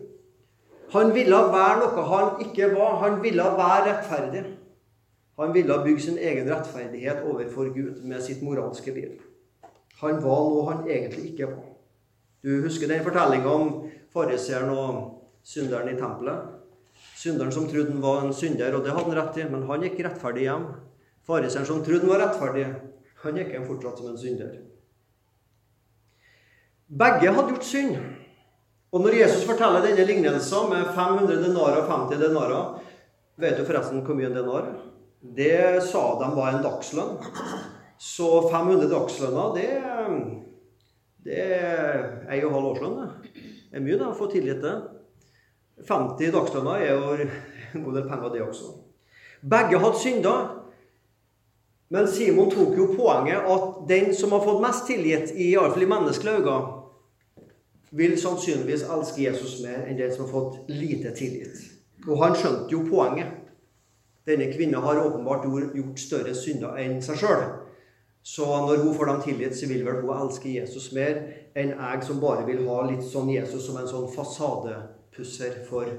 Han 0.91 1.13
ville 1.15 1.37
være 1.53 1.77
noe 1.83 2.05
han 2.09 2.41
ikke 2.43 2.73
var. 2.73 2.97
Han 3.05 3.21
ville 3.23 3.45
være 3.59 3.85
rettferdig. 3.87 4.43
Han 5.39 5.53
ville 5.55 5.79
bygge 5.83 6.01
sin 6.01 6.17
egen 6.17 6.49
rettferdighet 6.51 7.23
overfor 7.27 7.71
Gud 7.75 8.03
med 8.03 8.23
sitt 8.23 8.43
moralske 8.43 8.93
liv. 8.95 9.15
Han 10.01 10.19
var 10.23 10.41
noe 10.49 10.65
han 10.71 10.89
egentlig 10.89 11.31
ikke 11.31 11.49
var. 11.53 11.69
Du 12.45 12.51
husker 12.65 12.91
den 12.91 13.03
fortellinga 13.05 13.51
om 13.51 13.69
fariseeren 14.13 14.73
og 14.75 14.97
synderen 15.45 15.89
i 15.93 15.97
tempelet? 15.99 16.51
Synderen 17.15 17.51
som 17.51 17.67
trodde 17.69 17.91
han 17.93 18.03
var 18.03 18.21
en 18.23 18.35
synder, 18.35 18.75
og 18.75 18.83
det 18.83 18.93
hadde 18.93 19.07
han 19.09 19.17
rett 19.17 19.39
i, 19.39 19.47
men 19.49 19.65
han 19.69 19.85
gikk 19.87 20.03
rettferdig 20.05 20.45
hjem. 20.45 20.67
Fariseeren 21.25 21.67
som 21.67 21.81
trodde 21.83 22.05
han 22.05 22.13
var 22.13 22.23
rettferdig, 22.25 22.67
han 23.23 23.39
gikk 23.39 23.55
hjem 23.55 23.67
fortsatt 23.69 24.01
som 24.01 24.11
en 24.11 24.19
synder. 24.21 24.51
Begge 26.85 27.31
hadde 27.33 27.55
gjort 27.55 27.65
synd. 27.65 27.95
Og 28.93 29.01
når 29.01 29.17
Jesus 29.17 29.47
forteller 29.47 29.83
denne 29.83 30.05
lignelsen 30.07 30.69
med 30.71 30.91
500 30.95 31.39
denarer 31.41 31.81
og 31.81 31.89
50 31.89 32.21
denarer 32.21 32.75
Vet 33.41 33.57
du 33.59 33.65
forresten 33.67 34.03
hvor 34.05 34.15
mye 34.15 34.29
en 34.29 34.37
denar 34.37 34.69
Det 35.35 35.81
sa 35.83 36.03
de 36.21 36.29
var 36.37 36.53
en 36.53 36.61
dagslønn. 36.63 37.17
Så 38.01 38.49
500 38.49 38.89
dagslønner, 38.91 39.53
det, 39.55 39.69
det 41.25 41.39
er 41.39 42.01
ei 42.31 42.41
og 42.43 42.57
halv 42.57 42.71
årslønn. 42.73 42.99
Det 43.31 43.79
er 43.79 43.85
mye 43.85 43.99
da, 43.99 44.11
å 44.11 44.17
få 44.17 44.27
tillit 44.31 44.61
til. 44.63 44.83
50 45.87 46.33
dagslønner 46.35 46.83
er 46.83 46.93
jo 46.93 47.15
en 47.15 47.85
god 47.85 47.97
del 47.99 48.07
penger, 48.09 48.29
det 48.33 48.43
også. 48.45 48.73
Begge 49.45 49.81
hadde 49.81 50.01
synda. 50.01 50.35
Men 51.93 52.07
Simon 52.09 52.49
tok 52.49 52.73
jo 52.79 52.87
poenget 52.95 53.45
at 53.45 53.83
den 53.87 54.09
som 54.17 54.33
har 54.33 54.41
fått 54.43 54.63
mest 54.63 54.87
tilgitt, 54.89 55.35
i 55.37 55.53
alle 55.55 55.71
fall 55.71 55.85
i 55.85 55.89
menneskelige 55.91 56.41
øyne, 56.41 56.55
vil 57.95 58.15
sannsynligvis 58.19 58.87
elske 58.91 59.23
Jesus 59.23 59.59
mer 59.63 59.85
enn 59.85 59.99
den 59.99 60.11
som 60.11 60.25
har 60.25 60.33
fått 60.33 60.71
lite 60.71 61.13
tilgitt. 61.15 61.61
Og 62.09 62.19
han 62.23 62.35
skjønte 62.35 62.73
jo 62.73 62.81
poenget. 62.89 63.31
Denne 64.25 64.49
kvinnen 64.51 64.81
har 64.81 64.99
åpenbart 64.99 65.45
gjort 65.47 66.01
større 66.01 66.33
synder 66.35 66.75
enn 66.81 66.97
seg 67.05 67.21
sjøl. 67.21 67.45
Så 68.25 68.45
når 68.45 68.81
hun 68.81 68.95
får 68.97 69.05
dem 69.05 69.21
tilgitt, 69.21 69.57
så 69.57 69.67
vil 69.69 69.83
vel 69.85 70.01
hun 70.01 70.15
elske 70.17 70.49
Jesus 70.49 70.89
mer 70.97 71.19
enn 71.53 71.75
jeg 71.75 72.05
som 72.07 72.21
bare 72.23 72.45
vil 72.47 72.63
ha 72.65 72.79
litt 72.87 73.03
sånn 73.05 73.29
Jesus 73.29 73.67
som 73.67 73.77
en 73.77 73.89
sånn 73.89 74.07
fasadepusser 74.15 75.59
for 75.67 75.91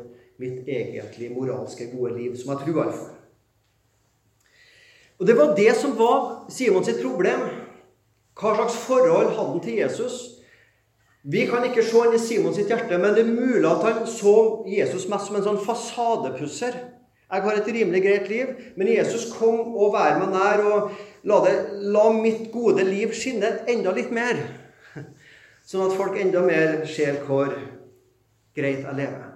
mitt 0.43 0.67
egentlig 0.67 1.31
moralske, 1.33 1.87
gode 1.93 2.17
liv, 2.17 2.35
som 2.35 2.51
jeg 2.53 2.65
tror 2.65 2.81
iallfall. 2.83 3.13
Og 5.17 5.27
Det 5.27 5.37
var 5.39 5.55
det 5.57 5.77
som 5.77 5.95
var 5.97 6.51
Simon 6.53 6.85
sitt 6.85 6.99
problem. 7.01 7.47
Hva 8.37 8.57
slags 8.57 8.75
forhold 8.85 9.31
hadde 9.31 9.53
han 9.53 9.63
til 9.65 9.79
Jesus? 9.79 10.17
Vi 11.23 11.47
kan 11.47 11.65
ikke 11.65 11.83
se 11.83 12.03
inn 12.05 12.19
i 12.19 12.21
Simon 12.21 12.55
sitt 12.55 12.69
hjerte, 12.69 12.99
men 12.99 13.15
det 13.15 13.23
er 13.25 13.33
mulig 13.33 13.65
at 13.71 13.87
han 13.87 14.05
så 14.07 14.67
Jesus 14.69 15.09
mest 15.09 15.31
som 15.31 15.39
en 15.39 15.47
sånn 15.47 15.63
fasadepusser. 15.63 16.77
Jeg 17.27 17.43
har 17.43 17.57
et 17.59 17.69
rimelig 17.75 18.03
greit 18.05 18.29
liv, 18.31 18.51
men 18.79 18.93
Jesus 18.93 19.33
kom 19.35 19.75
og 19.75 19.95
vær 19.97 20.21
meg 20.21 20.31
nær 20.31 20.61
og 20.63 20.93
la, 21.27 21.41
det, 21.43 21.55
la 21.91 22.05
mitt 22.15 22.53
gode 22.53 22.85
liv 22.87 23.15
skinne 23.19 23.51
enda 23.67 23.95
litt 23.97 24.13
mer. 24.15 24.39
Sånn 25.67 25.89
at 25.89 25.97
folk 25.99 26.15
enda 26.23 26.45
mer 26.47 26.85
ser 26.87 27.19
hvor 27.27 27.51
greit 28.57 28.85
jeg 28.85 28.99
lever. 29.01 29.33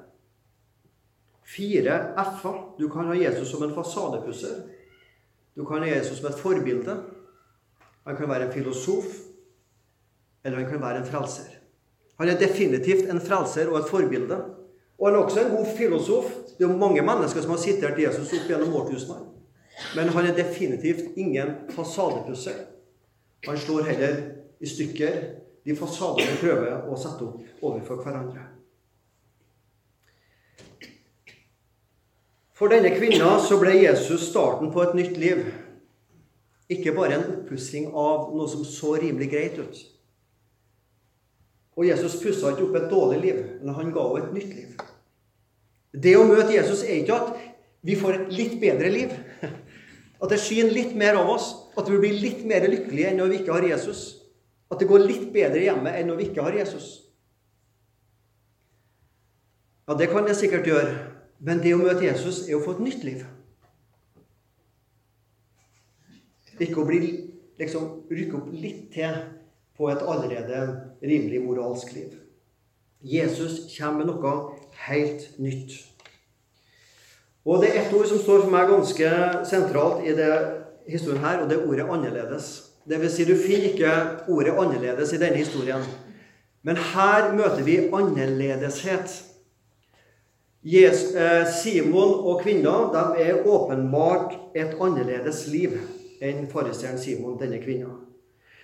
Fire 1.50 1.96
f-er. 2.14 2.60
Du 2.78 2.86
kan 2.92 3.10
ha 3.10 3.16
Jesus 3.18 3.50
som 3.50 3.66
en 3.66 3.74
fasadepusser. 3.74 4.60
Du 5.58 5.64
kan 5.66 5.82
ha 5.82 5.90
Jesus 5.90 6.20
som 6.20 6.30
et 6.30 6.38
forbilde. 6.38 6.94
Han 8.06 8.16
kan 8.16 8.30
være 8.30 8.46
en 8.46 8.54
filosof, 8.54 9.10
eller 10.44 10.62
han 10.62 10.70
kan 10.70 10.82
være 10.82 11.02
en 11.02 11.10
frelser. 11.10 11.58
Han 12.22 12.30
er 12.30 12.38
definitivt 12.38 13.10
en 13.10 13.20
frelser 13.20 13.68
og 13.72 13.80
et 13.80 13.90
forbilde. 13.90 14.38
Og 15.00 15.08
han 15.08 15.16
er 15.16 15.24
også 15.24 15.40
en 15.40 15.56
god 15.56 15.66
filosof. 15.76 16.32
Det 16.58 16.66
er 16.66 16.76
mange 16.76 17.02
mennesker 17.02 17.40
som 17.40 17.54
har 17.54 17.62
sitert 17.62 17.98
Jesus 17.98 18.34
opp 18.36 18.48
gjennom 18.50 18.74
årtusener. 18.82 19.26
Men 19.96 20.12
han 20.12 20.26
er 20.28 20.36
definitivt 20.36 21.16
ingen 21.16 21.54
fasadepusser. 21.72 22.66
Han 23.46 23.58
slår 23.58 23.82
heller 23.88 24.18
i 24.60 24.68
stykker 24.68 25.20
de 25.64 25.76
fasadene 25.76 26.28
han 26.28 26.40
prøver 26.40 26.88
å 26.88 26.96
sette 27.00 27.24
opp 27.24 27.64
overfor 27.64 28.00
hverandre. 28.04 28.44
For 32.56 32.68
denne 32.68 32.92
kvinna 32.92 33.38
så 33.40 33.56
ble 33.60 33.78
Jesus 33.78 34.26
starten 34.28 34.72
på 34.72 34.82
et 34.84 34.96
nytt 34.98 35.16
liv. 35.20 35.46
Ikke 36.70 36.92
bare 36.96 37.16
en 37.16 37.28
oppussing 37.38 37.88
av 37.88 38.28
noe 38.34 38.48
som 38.52 38.66
så 38.68 38.98
rimelig 39.00 39.30
greit 39.32 39.56
ut. 39.56 39.80
Og 41.80 41.86
Jesus 41.88 42.18
pussa 42.20 42.52
ikke 42.52 42.66
opp 42.68 42.76
et 42.76 42.90
dårlig 42.92 43.20
liv, 43.24 43.38
men 43.62 43.76
han 43.78 43.92
ga 43.94 44.04
henne 44.10 44.28
et 44.28 44.36
nytt 44.36 44.52
liv. 44.52 44.89
Det 45.90 46.14
å 46.16 46.26
møte 46.28 46.54
Jesus 46.54 46.84
er 46.86 47.00
ikke 47.00 47.16
at 47.16 47.30
vi 47.86 47.96
får 47.98 48.16
et 48.16 48.32
litt 48.36 48.56
bedre 48.62 48.90
liv. 48.92 49.14
At 50.20 50.28
det 50.34 50.36
skinner 50.42 50.74
litt 50.74 50.92
mer 51.00 51.16
av 51.16 51.30
oss. 51.32 51.46
At 51.80 51.88
vi 51.88 51.98
blir 51.98 52.18
litt 52.20 52.42
mer 52.48 52.66
lykkelige 52.68 53.08
enn 53.08 53.22
når 53.22 53.30
vi 53.32 53.38
ikke 53.40 53.54
har 53.56 53.66
Jesus. 53.70 54.02
At 54.70 54.82
det 54.82 54.88
går 54.90 55.06
litt 55.06 55.30
bedre 55.32 55.62
hjemme 55.64 55.94
enn 55.96 56.10
når 56.10 56.18
vi 56.20 56.26
ikke 56.28 56.44
har 56.44 56.58
Jesus. 56.60 56.90
Ja, 59.88 59.96
det 59.98 60.10
kan 60.12 60.28
det 60.28 60.36
sikkert 60.38 60.68
gjøre. 60.68 60.92
Men 61.40 61.62
det 61.64 61.72
å 61.74 61.80
møte 61.80 62.04
Jesus 62.04 62.44
er 62.46 62.58
å 62.58 62.62
få 62.62 62.76
et 62.76 62.84
nytt 62.84 63.06
liv. 63.06 63.24
Ikke 66.60 66.82
å 66.82 66.86
bli, 66.86 67.00
liksom, 67.58 67.86
rykke 68.12 68.36
opp 68.36 68.50
litt 68.52 68.90
til 68.92 69.16
på 69.80 69.88
et 69.88 70.02
allerede 70.04 70.60
rimelig 71.00 71.40
moralsk 71.42 71.94
liv. 71.96 72.12
Jesus 73.00 73.64
kommer 73.72 74.04
med 74.04 74.10
noe 74.12 74.34
helt 74.86 75.38
nytt. 75.38 75.76
Og 77.44 77.62
det 77.62 77.70
er 77.70 77.82
ett 77.82 77.94
ord 77.96 78.06
som 78.06 78.20
står 78.20 78.44
for 78.44 78.52
meg 78.52 78.68
ganske 78.68 79.12
sentralt 79.48 80.04
i 80.06 80.14
det 80.16 80.32
historien 80.90 81.24
her, 81.24 81.40
og 81.42 81.50
det 81.50 81.58
er 81.58 81.66
ordet 81.68 81.86
'annerledes'. 81.88 82.50
Det 82.88 83.00
vil 83.00 83.10
si, 83.10 83.24
du 83.24 83.36
finner 83.36 83.72
ikke 83.72 83.92
ordet 84.28 84.52
'annerledes' 84.52 85.14
i 85.14 85.18
denne 85.18 85.36
historien. 85.36 85.82
Men 86.62 86.76
her 86.76 87.32
møter 87.34 87.62
vi 87.64 87.76
annerledeshet. 87.92 89.24
Eh, 90.64 91.46
Simon 91.62 92.14
og 92.14 92.40
kvinna 92.42 92.70
de 92.70 93.22
er 93.22 93.46
åpenbart 93.46 94.34
et 94.54 94.76
annerledes 94.80 95.46
liv 95.46 95.70
enn 96.20 96.48
fariseeren 96.52 96.98
Simon, 96.98 97.38
denne 97.40 97.62
kvinna. 97.64 97.86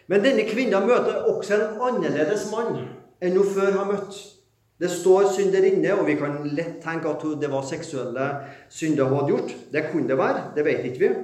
Men 0.07 0.21
denne 0.25 0.45
kvinna 0.45 0.81
møter 0.81 1.25
også 1.25 1.55
en 1.55 1.81
annerledes 1.81 2.51
mann 2.53 2.83
enn 3.23 3.37
hun 3.37 3.49
før 3.55 3.73
har 3.79 3.93
møtt. 3.93 4.36
Det 4.81 4.91
står 4.93 5.31
synderinne, 5.33 5.95
og 5.97 6.05
vi 6.07 6.19
kan 6.21 6.43
lett 6.53 6.83
tenke 6.85 7.09
at 7.09 7.23
det 7.41 7.49
var 7.49 7.65
seksuelle 7.65 8.27
synder 8.69 9.09
hun 9.09 9.19
hadde 9.21 9.33
gjort. 9.33 9.55
Det 9.73 9.87
kunne 9.93 10.09
det 10.11 10.19
være. 10.21 10.51
Det 10.57 10.65
vet 10.67 10.85
ikke 10.85 11.03
vi. 11.05 11.15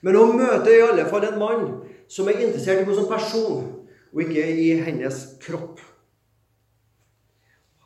Men 0.00 0.16
hun 0.16 0.38
møter 0.38 0.72
i 0.72 0.86
alle 0.86 1.04
fall 1.10 1.26
en 1.28 1.38
mann 1.40 1.68
som 2.08 2.28
er 2.30 2.40
interessert 2.40 2.80
i 2.80 2.86
henne 2.86 2.96
som 2.96 3.10
person, 3.10 3.62
og 4.14 4.22
ikke 4.24 4.46
i 4.48 4.70
hennes 4.80 5.20
kropp. 5.44 5.82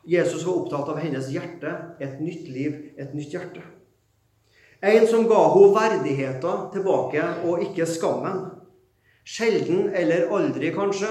Jesus 0.07 0.43
var 0.45 0.61
opptatt 0.61 0.91
av 0.93 0.99
hennes 0.99 1.29
hjerte, 1.31 1.71
et 2.03 2.19
nytt 2.23 2.47
liv, 2.51 2.75
et 2.99 3.13
nytt 3.15 3.35
hjerte. 3.35 3.63
En 4.83 5.05
som 5.07 5.27
ga 5.27 5.39
henne 5.53 5.69
verdigheten 5.75 6.65
tilbake, 6.73 7.23
og 7.47 7.63
ikke 7.63 7.87
skammen. 7.87 8.41
Sjelden, 9.23 9.89
eller 9.95 10.27
aldri 10.35 10.73
kanskje, 10.75 11.07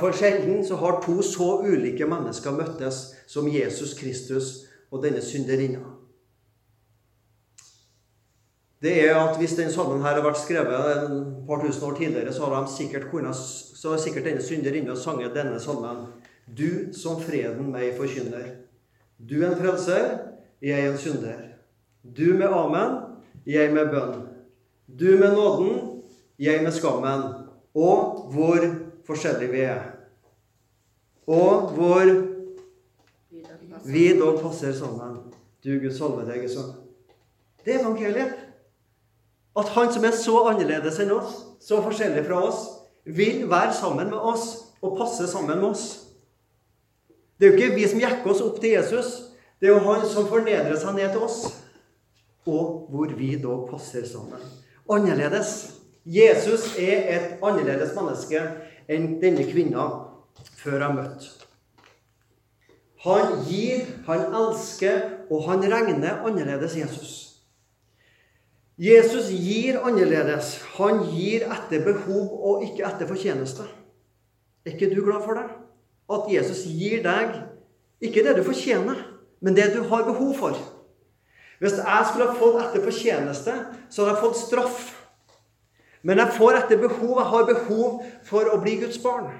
for 0.00 0.16
sjelden, 0.16 0.62
så 0.64 0.78
har 0.80 1.02
to 1.04 1.18
så 1.22 1.58
ulike 1.66 2.08
mennesker 2.08 2.56
møttes 2.56 3.10
som 3.28 3.50
Jesus 3.52 3.92
Kristus 3.98 4.54
og 4.90 5.02
denne 5.04 5.20
synderinna 5.20 5.94
det 8.84 9.08
er 9.08 9.16
at 9.16 9.38
hvis 9.40 9.56
den 9.56 9.70
salmen 9.72 10.02
her 10.04 10.18
har 10.18 10.24
vært 10.24 10.42
skrevet 10.42 10.88
et 10.92 11.12
par 11.48 11.62
tusen 11.62 11.86
år 11.88 11.96
tidligere, 11.96 12.32
så 12.32 12.50
hadde 12.50 12.72
sikkert, 12.72 13.06
sikkert 14.02 14.26
denne 14.28 14.42
synderinna 14.44 14.96
sanget 14.96 15.36
denne 15.36 15.60
salmen. 15.60 16.04
Du 16.44 16.92
som 16.92 17.20
freden 17.20 17.70
meg 17.72 17.94
forkynner. 17.96 18.50
Du 19.16 19.38
en 19.40 19.56
frelser, 19.56 20.18
jeg 20.60 20.88
en 20.88 20.98
synder. 21.00 21.40
Du 22.04 22.34
med 22.36 22.52
amen, 22.52 22.98
jeg 23.46 23.72
med 23.72 23.88
bønn. 23.94 24.26
Du 24.88 25.16
med 25.16 25.32
nåden, 25.32 26.02
jeg 26.38 26.62
med 26.62 26.72
skammen. 26.76 27.24
Og 27.74 28.28
hvor 28.34 28.68
forskjellige 29.06 29.52
vi 29.52 29.64
er. 29.66 29.82
Og 31.26 31.70
hvor 31.76 32.10
vi 33.84 34.18
dog 34.18 34.40
passer 34.42 34.72
sammen. 34.72 35.18
Du 35.64 35.70
Gud 35.80 35.92
salve 35.96 36.26
deg, 36.28 36.44
sønn. 36.50 36.74
Det 37.64 37.74
er 37.74 37.80
evangeliet. 37.80 38.34
At 39.56 39.70
han 39.76 39.92
som 39.92 40.04
er 40.04 40.16
så 40.18 40.40
annerledes 40.50 40.98
enn 41.00 41.12
oss, 41.14 41.36
så 41.62 41.80
forskjellig 41.84 42.24
fra 42.26 42.40
oss, 42.48 42.64
vil 43.04 43.44
være 43.50 43.74
sammen 43.76 44.10
med 44.10 44.18
oss 44.18 44.48
og 44.82 44.96
passe 44.98 45.28
sammen 45.30 45.60
med 45.60 45.70
oss. 45.70 45.84
Det 47.38 47.46
er 47.46 47.52
jo 47.52 47.60
ikke 47.60 47.76
vi 47.76 47.86
som 47.88 48.02
jekker 48.02 48.32
oss 48.32 48.42
opp 48.44 48.58
til 48.60 48.74
Jesus. 48.76 49.14
Det 49.60 49.68
er 49.68 49.76
jo 49.76 49.84
han 49.86 50.04
som 50.08 50.28
fornedrer 50.28 50.76
seg 50.80 50.96
ned 50.98 51.14
til 51.14 51.24
oss. 51.24 51.38
Og 52.44 52.90
hvor 52.92 53.14
vi 53.16 53.34
da 53.40 53.56
passer 53.70 54.04
sammen. 54.08 54.42
Annerledes. 54.90 55.80
Jesus 56.04 56.74
er 56.76 57.06
et 57.14 57.38
annerledes 57.40 57.94
menneske 57.96 58.42
enn 58.88 59.18
denne 59.22 59.46
kvinna 59.48 59.86
før 60.60 60.80
jeg 60.80 60.96
møtte. 60.98 61.32
Han 63.04 63.44
gir, 63.44 63.84
han 64.06 64.32
elsker, 64.32 65.02
og 65.28 65.44
han 65.50 65.64
regner 65.68 66.22
annerledes 66.24 66.76
Jesus. 66.78 67.12
Jesus 68.80 69.28
gir 69.30 69.78
annerledes. 69.84 70.56
Han 70.78 71.04
gir 71.12 71.44
etter 71.44 71.84
behov 71.84 72.32
og 72.48 72.64
ikke 72.64 72.86
etter 72.88 73.06
fortjeneste. 73.06 73.66
Er 74.64 74.72
ikke 74.72 74.88
du 74.94 75.04
glad 75.04 75.20
for 75.26 75.36
det? 75.36 75.44
At 76.10 76.32
Jesus 76.32 76.64
gir 76.66 77.04
deg 77.04 77.42
ikke 78.04 78.24
det 78.24 78.38
du 78.38 78.42
fortjener, 78.44 78.96
men 79.40 79.56
det 79.56 79.70
du 79.76 79.82
har 79.88 80.08
behov 80.08 80.34
for. 80.40 80.58
Hvis 81.60 81.76
jeg 81.78 82.08
skulle 82.08 82.30
ha 82.32 82.36
fått 82.36 82.60
etter 82.62 82.84
fortjeneste, 82.84 83.54
så 83.90 84.02
hadde 84.02 84.16
jeg 84.16 84.24
fått 84.24 84.40
straff. 84.40 84.80
Men 86.04 86.20
jeg 86.20 86.36
får 86.36 86.60
etter 86.60 86.80
behov. 86.82 87.16
Jeg 87.18 87.30
har 87.32 87.48
behov 87.48 87.98
for 88.28 88.52
å 88.52 88.60
bli 88.62 88.76
Guds 88.82 89.00
barn. 89.02 89.32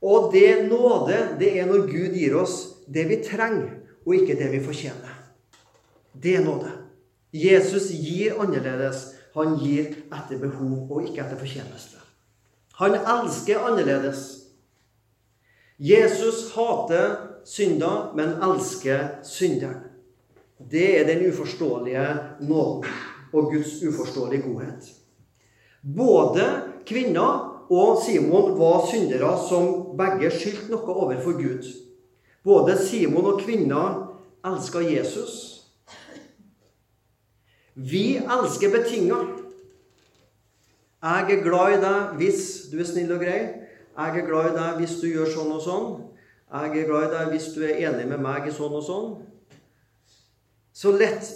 Og 0.00 0.30
det 0.32 0.64
nåde, 0.70 1.36
det 1.40 1.52
er 1.60 1.68
når 1.68 1.84
Gud 1.90 2.16
gir 2.16 2.38
oss 2.40 2.56
det 2.88 3.04
vi 3.10 3.20
trenger, 3.20 3.82
og 4.06 4.14
ikke 4.16 4.38
det 4.38 4.48
vi 4.54 4.62
fortjener. 4.64 5.16
Det 6.16 6.38
er 6.38 6.44
nåde. 6.44 6.72
Jesus 7.36 7.90
gir 7.92 8.40
annerledes. 8.40 9.10
Han 9.36 9.58
gir 9.60 9.92
etter 10.10 10.40
behov 10.40 10.88
og 10.90 11.04
ikke 11.04 11.22
etter 11.22 11.38
fortjeneste. 11.38 12.00
Han 12.80 12.96
elsker 12.98 13.60
annerledes. 13.62 14.24
Jesus 15.78 16.48
hater 16.56 17.44
synder, 17.46 18.10
men 18.16 18.40
elsker 18.42 19.20
synderen. 19.24 19.84
Det 20.70 20.88
er 20.98 21.06
den 21.08 21.22
uforståelige 21.30 22.08
nåden 22.40 22.90
og 23.32 23.52
Guds 23.52 23.78
uforståelige 23.86 24.42
godhet. 24.42 24.90
Både 25.80 26.46
kvinna 26.86 27.28
og 27.70 28.02
Simon 28.02 28.56
var 28.58 28.86
syndere 28.90 29.30
som 29.48 29.96
begge 29.98 30.32
skyldte 30.34 30.72
noe 30.72 30.96
overfor 31.04 31.38
Gud. 31.38 31.66
Både 32.44 32.76
Simon 32.80 33.28
og 33.32 33.40
kvinna 33.44 33.82
elska 34.46 34.82
Jesus. 34.84 35.34
Vi 37.74 38.18
elsker 38.18 38.72
betinga. 38.74 39.20
Jeg 41.00 41.32
er 41.32 41.44
glad 41.44 41.76
i 41.76 41.80
deg 41.80 42.16
hvis 42.20 42.44
du 42.72 42.80
er 42.80 42.88
snill 42.88 43.12
og 43.14 43.22
grei. 43.22 43.40
Jeg 43.96 44.20
er 44.20 44.26
glad 44.26 44.50
i 44.50 44.56
deg 44.58 44.80
hvis 44.80 44.98
du 45.00 45.06
gjør 45.08 45.30
sånn 45.32 45.54
og 45.54 45.62
sånn. 45.64 45.88
Jeg 46.50 46.82
er 46.82 46.88
glad 46.90 47.06
i 47.06 47.12
deg 47.14 47.30
hvis 47.32 47.52
du 47.54 47.62
er 47.64 47.78
enig 47.86 48.08
med 48.10 48.20
meg 48.20 48.48
i 48.48 48.52
sånn 48.54 48.74
og 48.74 48.84
sånn. 48.84 49.10
Så 50.76 50.92
lett 50.96 51.30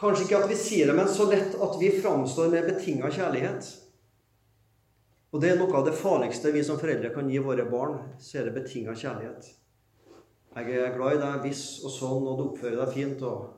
Kanskje 0.00 0.26
ikke 0.26 0.42
at 0.42 0.50
vi 0.50 0.58
sier 0.58 0.90
det, 0.90 0.96
men 0.98 1.08
så 1.08 1.28
lett 1.30 1.54
at 1.54 1.76
vi 1.80 1.92
framstår 2.00 2.50
med 2.50 2.66
betinga 2.72 3.10
kjærlighet. 3.14 3.68
Og 5.34 5.42
det 5.42 5.50
er 5.50 5.58
noe 5.58 5.74
av 5.74 5.86
det 5.86 5.96
farligste 5.98 6.52
vi 6.54 6.62
som 6.66 6.78
foreldre 6.78 7.10
kan 7.14 7.30
gi 7.30 7.40
våre 7.42 7.66
barn. 7.66 7.98
Så 8.22 8.38
er 8.38 8.48
det 8.48 8.56
betinga 8.58 8.94
kjærlighet. 8.94 9.50
Jeg 10.54 10.78
er 10.78 10.94
glad 10.94 11.16
i 11.16 11.22
deg 11.22 11.46
hvis 11.46 11.64
og 11.82 11.90
sånn, 11.90 12.26
og 12.30 12.38
du 12.38 12.44
oppfører 12.48 12.78
deg 12.84 12.94
fint. 12.94 13.22
og 13.22 13.54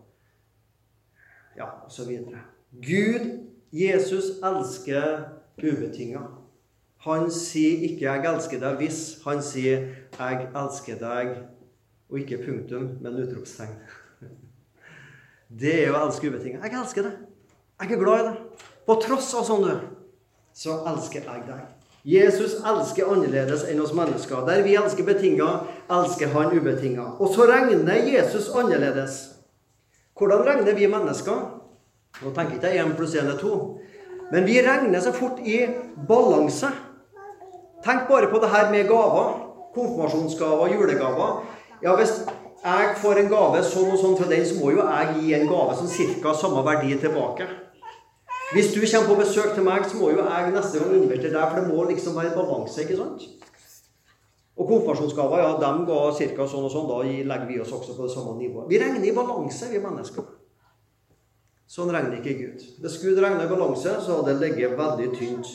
ja, 1.56 1.68
og 1.84 1.92
så 1.92 2.04
videre. 2.08 2.40
Gud, 2.72 3.28
Jesus, 3.72 4.36
elsker 4.44 5.24
ubetinga. 5.60 6.24
Han 7.06 7.30
sier 7.30 7.84
ikke 7.88 8.04
'jeg 8.04 8.34
elsker 8.34 8.60
deg' 8.60 8.76
hvis. 8.76 9.22
Han 9.24 9.42
sier 9.42 9.88
'jeg 10.18 10.48
elsker 10.54 10.98
deg', 10.98 11.44
og 12.10 12.18
ikke 12.18 12.44
punktum, 12.44 12.98
men 13.00 13.20
utropstegn. 13.22 13.76
Det 15.56 15.72
er 15.86 15.94
å 15.94 16.02
elske 16.04 16.28
ubetinga. 16.28 16.60
Jeg 16.64 16.76
elsker 16.76 17.06
deg. 17.06 17.20
Jeg 17.80 17.92
er 17.94 18.00
glad 18.00 18.20
i 18.20 18.26
deg. 18.28 18.66
På 18.86 18.98
tross 19.00 19.30
av 19.36 19.46
sånn 19.48 19.64
du 19.64 19.70
er, 19.72 19.80
så 20.56 20.82
elsker 20.90 21.24
jeg 21.24 21.46
deg. 21.48 21.64
Jesus 22.06 22.60
elsker 22.62 23.08
annerledes 23.10 23.64
enn 23.66 23.80
oss 23.82 23.94
mennesker. 23.96 24.44
Der 24.46 24.60
vi 24.62 24.76
elsker 24.78 25.06
betinga, 25.08 25.48
elsker 25.90 26.30
han 26.36 26.52
ubetinga. 26.54 27.08
Og 27.18 27.32
så 27.34 27.48
regner 27.50 28.04
Jesus 28.06 28.50
annerledes. 28.54 29.16
Hvordan 30.16 30.44
regner 30.46 30.76
vi 30.76 30.86
mennesker? 30.92 31.40
Nå 32.22 32.32
tenker 32.36 32.56
ikke 32.60 32.70
jeg 32.72 32.84
1 32.84 32.94
pluss 32.96 33.16
1 33.16 33.32
er 33.32 33.40
2. 33.40 33.56
Men 34.30 34.46
vi 34.46 34.60
regner 34.62 35.02
så 35.02 35.12
fort 35.16 35.40
i 35.42 35.64
balanse. 36.08 36.70
Tenk 37.84 38.06
bare 38.08 38.30
på 38.30 38.38
det 38.42 38.52
her 38.54 38.70
med 38.70 38.88
gaver. 38.88 39.34
Konfirmasjonsgaver, 39.74 40.72
julegaver. 40.72 41.42
Ja, 41.82 41.96
hvis 41.98 42.20
jeg 42.66 42.96
får 42.98 43.20
en 43.20 43.28
gave 43.30 43.62
sånn 43.62 43.92
og 43.94 44.00
sånn 44.00 44.16
fra 44.18 44.26
den, 44.30 44.42
så 44.46 44.56
må 44.58 44.72
jo 44.74 44.82
jeg 44.82 45.20
gi 45.20 45.34
en 45.36 45.48
gave 45.50 45.76
som 45.78 45.90
ca. 46.22 46.34
samme 46.34 46.64
verdi 46.66 46.96
tilbake. 46.98 47.46
Hvis 48.52 48.72
du 48.74 48.80
kommer 48.82 49.08
på 49.10 49.18
besøk 49.20 49.54
til 49.54 49.66
meg, 49.66 49.86
så 49.86 49.98
må 49.98 50.10
jo 50.10 50.22
jeg 50.22 50.52
neste 50.54 50.80
gang 50.82 50.94
invitere 50.98 51.34
deg, 51.34 51.44
for 51.50 51.60
det 51.60 51.70
må 51.70 51.84
liksom 51.90 52.18
være 52.18 52.34
balanse. 52.34 52.82
ikke 52.82 52.98
sant? 52.98 53.26
Og 54.56 54.68
konfirmasjonsgaver 54.70 55.42
ja, 55.42 55.52
de 55.60 55.70
ga 55.88 56.00
ca. 56.16 56.48
sånn 56.48 56.66
og 56.66 56.72
sånn. 56.72 56.88
Da 56.90 56.98
legger 57.04 57.46
vi 57.50 57.60
oss 57.60 57.74
også 57.76 57.94
på 57.94 58.06
det 58.06 58.14
samme 58.14 58.34
nivået. 58.40 58.70
Vi 58.70 58.80
regner 58.82 59.04
i 59.04 59.14
balanse, 59.14 59.70
vi 59.70 59.82
mennesker. 59.82 60.26
Sånn 61.70 61.90
regner 61.90 62.18
ikke 62.18 62.36
Gud. 62.38 62.66
Hvis 62.82 62.98
Gud 63.02 63.18
regner 63.22 63.46
i 63.46 63.50
balanse, 63.50 63.98
så 64.02 64.20
hadde 64.20 64.34
det 64.34 64.42
ligget 64.46 64.78
veldig 64.78 65.10
tynt 65.18 65.50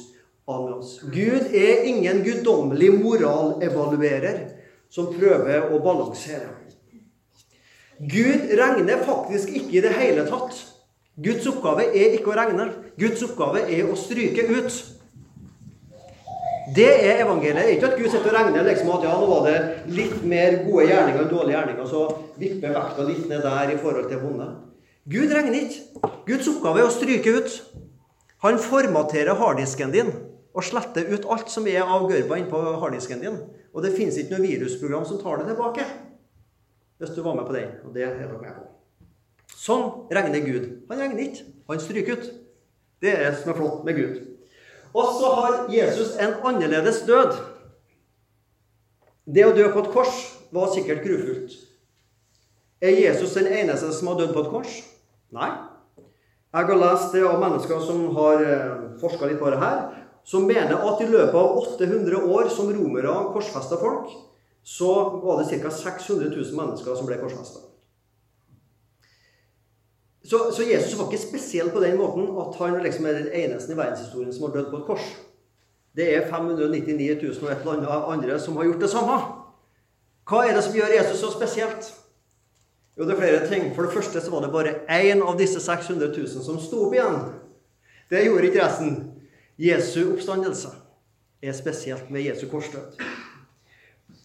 an 0.51 0.65
med 0.67 0.73
oss. 0.77 0.97
Gud 1.11 1.55
er 1.55 1.85
ingen 1.87 2.23
guddommelig 2.23 2.91
moralevaluerer 2.99 4.43
som 4.91 5.11
prøver 5.15 5.71
å 5.71 5.79
balansere. 5.83 6.51
Gud 8.09 8.49
regner 8.57 9.03
faktisk 9.05 9.51
ikke 9.53 9.77
i 9.77 9.83
det 9.83 9.93
hele 9.93 10.25
tatt. 10.29 10.57
Guds 11.21 11.45
oppgave 11.51 11.85
er 11.91 12.15
ikke 12.15 12.31
å 12.31 12.37
regne. 12.37 12.65
Guds 12.97 13.21
oppgave 13.27 13.67
er 13.69 13.85
å 13.85 13.97
stryke 13.99 14.47
ut. 14.49 14.79
Det 16.75 16.87
er 16.87 17.21
evangeliet. 17.25 17.75
Ikke 17.75 17.91
at 17.91 17.99
Gud 17.99 18.09
sitter 18.09 18.31
og 18.31 18.37
regner 18.37 18.65
liksom 18.65 18.89
at 18.95 19.05
ja, 19.05 19.13
nå 19.19 19.27
var 19.29 19.47
det 19.49 19.55
litt 19.91 20.21
mer 20.23 20.61
gode 20.63 20.87
gjerninger 20.87 21.21
enn 21.21 21.31
dårlige 21.31 21.57
gjerninger, 21.57 21.87
så 21.89 22.03
vipper 22.41 22.75
vekta 22.77 23.07
litt 23.07 23.25
ned 23.29 23.45
der 23.45 23.73
i 23.73 23.79
forhold 23.81 24.09
til 24.09 24.21
vonde. 24.23 24.49
Gud 25.11 25.33
regner 25.35 25.57
ikke. 25.59 26.11
Guds 26.29 26.49
oppgave 26.49 26.81
er 26.81 26.89
å 26.89 26.93
stryke 26.93 27.33
ut. 27.37 27.57
Han 28.45 28.61
formaterer 28.61 29.37
harddisken 29.37 29.93
din 29.93 30.13
og 30.51 30.65
sletter 30.65 31.11
ut 31.11 31.27
alt 31.31 31.51
som 31.51 31.67
er 31.69 31.83
av 31.85 32.07
gørba 32.09 32.39
innpå 32.39 32.61
harddisken 32.81 33.21
din. 33.21 33.37
Og 33.75 33.85
det 33.85 33.93
finnes 33.95 34.17
ikke 34.17 34.37
noe 34.37 34.47
virusprogram 34.47 35.05
som 35.07 35.19
tar 35.21 35.41
det 35.41 35.51
tilbake. 35.51 35.85
Hvis 37.01 37.15
du 37.15 37.23
var 37.25 37.33
med 37.33 37.47
på 37.49 37.55
den. 37.55 37.71
Og 37.87 37.95
det 37.95 38.05
er 38.05 38.13
dere 38.19 38.37
med 38.37 38.53
på. 38.53 38.67
Sånn 39.57 39.87
regner 40.13 40.43
Gud. 40.45 40.67
Han 40.91 41.01
regner 41.01 41.23
ikke. 41.23 41.47
Han 41.71 41.81
stryker 41.81 42.19
ut. 42.19 42.27
Det 43.01 43.09
er 43.15 43.23
det 43.25 43.39
som 43.39 43.53
er 43.53 43.57
flott 43.57 43.81
med 43.87 43.97
Gud. 43.97 44.19
Og 44.93 45.15
så 45.17 45.31
har 45.39 45.57
Jesus 45.73 46.13
en 46.21 46.35
annerledes 46.45 47.01
død. 47.07 47.39
Det 49.25 49.47
å 49.47 49.55
dø 49.55 49.65
på 49.73 49.81
et 49.81 49.91
kors 49.95 50.21
var 50.53 50.69
sikkert 50.75 51.01
grufullt. 51.05 51.53
Er 52.81 52.97
Jesus 52.97 53.33
den 53.37 53.49
eneste 53.49 53.91
som 53.95 54.11
har 54.11 54.21
dødd 54.21 54.33
på 54.35 54.45
et 54.45 54.53
kors? 54.53 54.79
Nei. 55.33 55.49
Jeg 56.51 56.67
har 56.67 56.81
lest 56.81 57.13
det 57.15 57.21
av 57.23 57.39
mennesker 57.39 57.81
som 57.85 58.09
har 58.17 58.41
forska 59.01 59.29
litt 59.29 59.39
på 59.39 59.53
det 59.53 59.61
her, 59.61 59.85
som 60.27 60.45
mener 60.45 60.83
at 60.89 61.01
i 61.01 61.07
løpet 61.09 61.37
av 61.37 61.61
800 61.79 62.25
år 62.27 62.49
som 62.51 62.69
romere 62.73 63.13
korsfesta 63.31 63.79
folk, 63.79 64.11
så 64.63 64.93
var 65.23 65.41
det 65.41 65.61
ca. 65.61 65.71
600 65.71 66.29
000 66.35 66.55
mennesker 66.55 66.95
som 66.95 67.09
ble 67.09 67.17
korsfesta. 67.21 67.67
Så, 70.23 70.51
så, 70.51 70.63
Jesus 70.63 70.93
var 70.99 71.09
ikke 71.09 71.23
spesiell 71.23 71.71
på 71.73 71.81
den 71.81 71.97
måten 71.97 72.27
at 72.39 72.55
han 72.59 72.77
liksom 72.83 73.07
er 73.09 73.17
den 73.17 73.31
eneste 73.35 73.73
i 73.73 73.77
verdenshistorien 73.77 74.33
som 74.33 74.45
har 74.45 74.53
dødd 74.55 74.69
på 74.71 74.81
et 74.81 74.85
kors. 74.87 75.07
Det 75.97 76.05
er 76.15 76.27
599 76.29 77.17
000 77.23 77.41
og 77.41 77.49
et 77.51 77.63
eller 77.65 77.73
annet 77.73 78.11
andre 78.13 78.37
som 78.39 78.55
har 78.57 78.69
gjort 78.69 78.85
det 78.85 78.91
samme. 78.93 79.17
Hva 80.29 80.43
er 80.45 80.55
det 80.55 80.63
som 80.63 80.77
gjør 80.77 80.93
Jesus 80.93 81.19
så 81.19 81.31
spesielt? 81.33 81.89
Jo, 82.97 83.07
det 83.07 83.15
er 83.15 83.19
flere 83.19 83.47
ting. 83.49 83.71
For 83.75 83.87
det 83.87 83.93
første 83.93 84.21
så 84.21 84.31
var 84.31 84.45
det 84.45 84.53
bare 84.53 84.75
én 84.87 85.23
av 85.25 85.39
disse 85.39 85.59
600 85.59 86.13
000 86.13 86.45
som 86.45 86.59
sto 86.61 86.85
opp 86.85 86.95
igjen. 86.95 87.17
Det 88.11 88.23
gjorde 88.25 88.47
ikke 88.47 88.63
resten. 88.63 88.95
Jesu 89.59 90.13
oppstandelse 90.13 90.71
er 91.41 91.57
spesielt 91.57 92.11
med 92.13 92.29
Jesu 92.29 92.47
korsdød. 92.51 93.01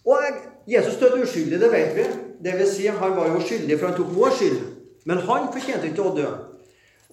Og 0.07 0.23
Jesus 0.71 0.99
døde 1.01 1.23
uskyldig, 1.23 1.61
det 1.61 1.73
vet 1.73 1.97
vi. 1.97 2.05
Det 2.45 2.59
vil 2.59 2.69
si, 2.69 2.87
Han 2.87 3.17
var 3.17 3.29
jo 3.33 3.41
skyldig, 3.41 3.79
for 3.79 3.89
han 3.89 3.97
tok 3.97 4.15
vår 4.15 4.35
skyld. 4.39 4.61
Men 5.07 5.19
han 5.19 5.49
fortjente 5.53 5.89
ikke 5.91 6.05
å 6.05 6.15
dø. 6.15 6.29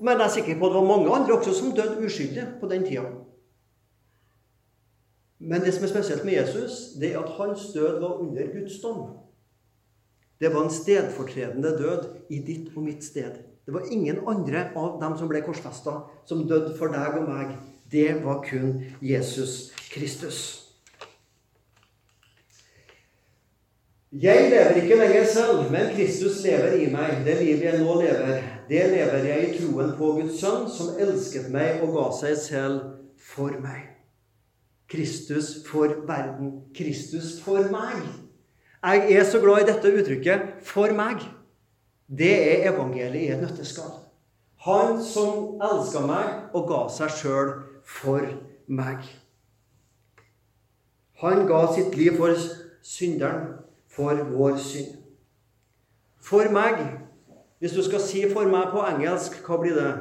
Men 0.02 0.20
jeg 0.20 0.26
er 0.26 0.34
sikker 0.34 0.60
på 0.60 0.68
at 0.68 0.74
det 0.74 0.82
var 0.82 0.90
mange 0.90 1.16
andre 1.16 1.38
også 1.38 1.54
som 1.54 1.74
døde 1.76 2.06
uskyldig 2.06 2.46
på 2.62 2.70
den 2.70 2.86
tida. 2.86 3.10
Men 5.40 5.62
det 5.62 5.74
som 5.74 5.84
er 5.84 5.92
spesielt 5.92 6.26
med 6.26 6.34
Jesus, 6.34 6.94
det 7.00 7.14
er 7.14 7.20
at 7.20 7.36
hans 7.38 7.66
død 7.74 8.00
var 8.02 8.22
under 8.24 8.48
Guds 8.54 8.80
dom. 8.82 9.04
Det 10.40 10.54
var 10.54 10.64
en 10.64 10.74
stedfortredende 10.74 11.76
død 11.78 12.08
i 12.30 12.40
ditt 12.40 12.72
og 12.76 12.84
mitt 12.84 13.04
sted. 13.06 13.42
Det 13.66 13.74
var 13.74 13.92
ingen 13.92 14.24
andre 14.28 14.70
av 14.76 14.98
dem 15.02 15.18
som 15.18 15.30
ble 15.30 15.44
korsfesta, 15.46 16.02
som 16.26 16.48
døde 16.48 16.74
for 16.78 16.92
deg 16.92 17.22
og 17.22 17.30
meg 17.30 17.54
det 17.94 18.24
var 18.24 18.44
kun 18.44 18.84
Jesus 19.02 19.72
Kristus. 19.92 20.63
Jeg 24.22 24.50
lever 24.50 24.76
ikke 24.84 24.96
lenger 24.96 25.26
selv, 25.26 25.72
men 25.72 25.88
Kristus 25.96 26.44
lever 26.44 26.76
i 26.78 26.90
meg. 26.94 27.24
Det 27.26 27.40
livet 27.40 27.64
jeg 27.66 27.80
nå 27.82 27.96
lever, 27.98 28.44
det 28.70 28.84
lever 28.92 29.24
jeg 29.26 29.48
i 29.48 29.56
troen 29.58 29.96
på 29.98 30.12
Guds 30.20 30.36
sønn, 30.38 30.68
som 30.70 31.00
elsket 31.02 31.48
meg 31.54 31.82
og 31.82 31.96
ga 31.96 32.04
seg 32.20 32.36
selv 32.38 32.76
for 33.18 33.56
meg. 33.64 33.88
Kristus 34.94 35.64
for 35.66 35.96
verden. 36.06 36.60
Kristus 36.78 37.40
for 37.42 37.66
meg. 37.74 38.06
Jeg 38.84 39.18
er 39.18 39.26
så 39.26 39.42
glad 39.42 39.64
i 39.64 39.72
dette 39.72 39.96
uttrykket 39.98 40.42
'for 40.62 40.94
meg'. 40.94 41.26
Det 42.18 42.34
er 42.54 42.70
evangeliet 42.70 43.22
i 43.24 43.32
et 43.34 43.42
nøtteskall. 43.42 43.98
Han 44.58 45.04
som 45.04 45.62
elska 45.62 46.06
meg 46.06 46.54
og 46.54 46.68
ga 46.68 46.88
seg 46.90 47.10
sjøl 47.10 47.54
for 47.84 48.22
meg. 48.68 48.98
Han 51.24 51.48
ga 51.48 51.74
sitt 51.74 51.98
liv 51.98 52.18
for 52.18 52.36
synderen, 52.84 53.63
for 53.96 54.24
vår 54.24 54.58
synd. 54.58 54.98
For 56.22 56.52
meg 56.52 57.00
Hvis 57.60 57.72
du 57.72 57.84
skal 57.84 58.00
si 58.00 58.22
'for 58.32 58.44
meg' 58.44 58.72
på 58.72 58.80
engelsk, 58.80 59.46
hva 59.46 59.58
blir 59.58 59.74
det? 59.74 59.94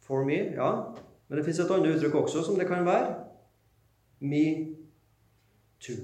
For 0.00 0.24
me, 0.24 0.34
ja. 0.34 0.82
Men 1.28 1.38
det 1.38 1.44
fins 1.44 1.58
et 1.58 1.70
annet 1.70 1.96
uttrykk 1.96 2.14
også 2.14 2.44
som 2.44 2.54
det 2.54 2.66
kan 2.66 2.86
være. 2.86 3.14
Me 4.20 4.76
too. 5.80 5.96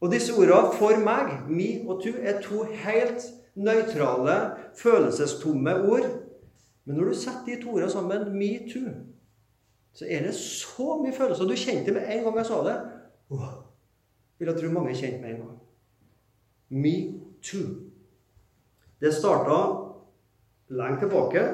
Og 0.00 0.12
disse 0.12 0.32
ordene 0.32 0.72
'for 0.78 0.96
meg', 1.04 1.48
'me' 1.48 1.88
og 1.88 2.02
'to' 2.02 2.22
er 2.22 2.40
to 2.40 2.62
helt 2.62 3.22
nøytrale, 3.54 4.56
følelsestomme 4.74 5.74
ord 5.74 6.22
men 6.84 6.96
når 6.96 7.04
du 7.04 7.14
setter 7.14 7.44
de 7.46 7.62
to 7.62 7.70
ordene 7.70 7.90
sammen, 7.90 8.38
'me 8.38 8.72
too', 8.72 8.94
så 9.92 10.06
er 10.08 10.22
det 10.22 10.34
så 10.34 11.02
mye 11.02 11.12
følelser. 11.12 11.44
Du 11.44 11.54
kjente 11.54 11.84
det 11.84 11.94
med 11.94 12.02
en 12.08 12.24
gang 12.24 12.36
jeg 12.36 12.46
sa 12.46 12.54
det. 12.54 12.76
Oh, 13.32 13.52
vil 14.38 14.50
jeg 14.50 14.60
tro 14.60 14.70
mange 14.74 14.94
kjente 14.94 15.20
med 15.22 15.30
en 15.30 15.40
gang. 15.40 15.58
Me 16.68 16.94
too. 17.42 17.68
Det 19.00 19.12
starta 19.14 19.58
lenge 20.68 21.00
tilbake, 21.00 21.44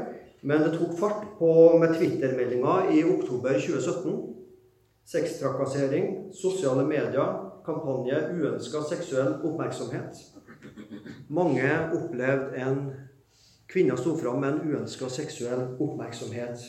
men 0.43 0.64
det 0.64 0.73
tok 0.75 0.97
fart 0.99 1.23
på 1.38 1.53
med 1.79 1.95
Twitter-meldinga 1.95 2.75
i 2.95 3.05
oktober 3.05 3.55
2017. 3.55 4.19
Sextrakassering, 5.09 6.33
sosiale 6.35 6.85
medier, 6.87 7.31
kampanje 7.64 8.19
uønska 8.35 8.83
seksuell 8.91 9.38
oppmerksomhet. 9.45 10.19
Mange 11.29 11.71
opplevde 11.95 12.59
en 12.64 12.83
Kvinner 13.69 13.97
sto 14.01 14.14
fram 14.17 14.41
med 14.41 14.55
en 14.55 14.71
uønska 14.71 15.11
seksuell 15.12 15.75
oppmerksomhet 15.77 16.62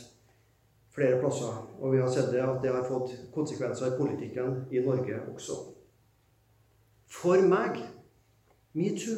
flere 0.99 1.19
plasser. 1.21 1.65
Og 1.79 1.93
vi 1.93 2.01
har 2.03 2.12
sett 2.12 2.31
det 2.33 2.43
at 2.43 2.62
det 2.63 2.73
har 2.75 2.88
fått 2.88 3.15
konsekvenser 3.33 3.93
i 3.93 3.97
politikken 3.97 4.63
i 4.71 4.83
Norge 4.83 5.21
også. 5.33 5.57
For 7.09 7.41
meg 7.41 7.79
metoo. 8.77 9.17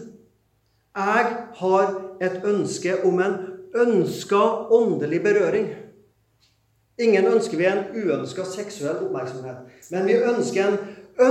Jeg 0.92 1.28
har 1.56 1.94
et 2.22 2.44
ønske 2.46 2.98
om 3.08 3.20
en 3.24 3.38
ønska 3.76 4.42
åndelig 4.76 5.22
berøring. 5.24 5.70
Ingen 7.00 7.28
ønsker 7.32 7.58
vi 7.58 7.66
en 7.70 7.86
uønska 7.96 8.46
seksuell 8.46 9.06
oppmerksomhet. 9.08 9.64
Men 9.92 10.06
vi 10.06 10.20
ønsker 10.20 10.68
en 10.68 10.78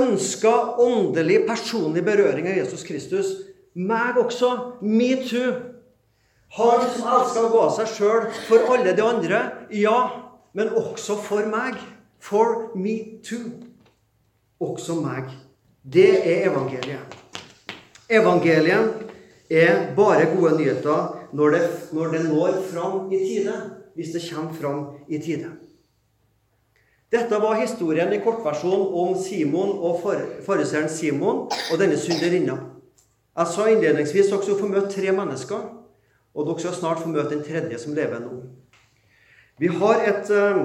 ønska 0.01 0.55
åndelig, 0.81 1.45
personlig 1.47 2.05
berøring 2.05 2.49
av 2.49 2.57
Jesus 2.57 2.83
Kristus. 2.89 3.35
Meg 3.75 4.19
også. 4.19 4.81
Metoo. 4.81 5.53
Han 6.57 6.89
som 6.91 7.07
elsker 7.07 7.45
å 7.47 7.51
gå 7.53 7.61
av 7.63 7.77
seg 7.77 7.93
sjøl 7.93 8.25
for 8.49 8.73
alle 8.75 8.97
de 8.97 9.05
andre. 9.07 9.43
Ja, 9.77 10.20
men 10.53 10.69
også 10.69 11.17
for 11.23 11.47
meg. 11.51 11.79
For 12.21 12.77
me 12.77 13.23
too. 13.25 13.51
Også 14.61 14.95
meg. 15.01 15.31
Det 15.83 16.11
er 16.21 16.51
evangeliet. 16.51 17.17
Evangeliet 18.11 19.07
er 19.51 19.95
bare 19.97 20.29
gode 20.37 20.59
nyheter 20.59 21.17
når 21.33 21.51
det, 21.51 21.63
når 21.93 22.07
det 22.07 22.25
når 22.29 22.63
fram 22.73 23.13
i 23.13 23.19
tide. 23.19 23.57
Hvis 23.95 24.13
det 24.15 24.23
kommer 24.33 24.53
fram 24.53 24.87
i 25.09 25.19
tide. 25.19 25.51
Dette 27.11 27.41
var 27.43 27.59
historien 27.59 28.13
i 28.13 28.21
kortversjon 28.23 28.85
om 28.95 29.17
Simon 29.19 29.73
og 29.83 30.05
fariseeren 30.47 30.89
Simon 30.89 31.49
og 31.73 31.79
denne 31.79 31.99
synderinna. 31.99 32.55
Jeg 33.39 33.47
sa 33.51 33.67
innledningsvis 33.67 34.31
at 34.31 34.47
dere 34.47 34.59
få 34.61 34.69
møte 34.71 34.93
tre 34.95 35.13
mennesker. 35.15 35.65
Og 36.35 36.47
dere 36.47 36.63
skal 36.63 36.77
snart 36.77 37.03
få 37.03 37.11
møte 37.11 37.35
den 37.35 37.43
tredje 37.43 37.79
som 37.83 37.97
lever 37.97 38.23
nå. 38.23 38.37
Vi 39.61 39.69
har 39.69 39.99
et 40.09 40.31
uh, 40.33 40.61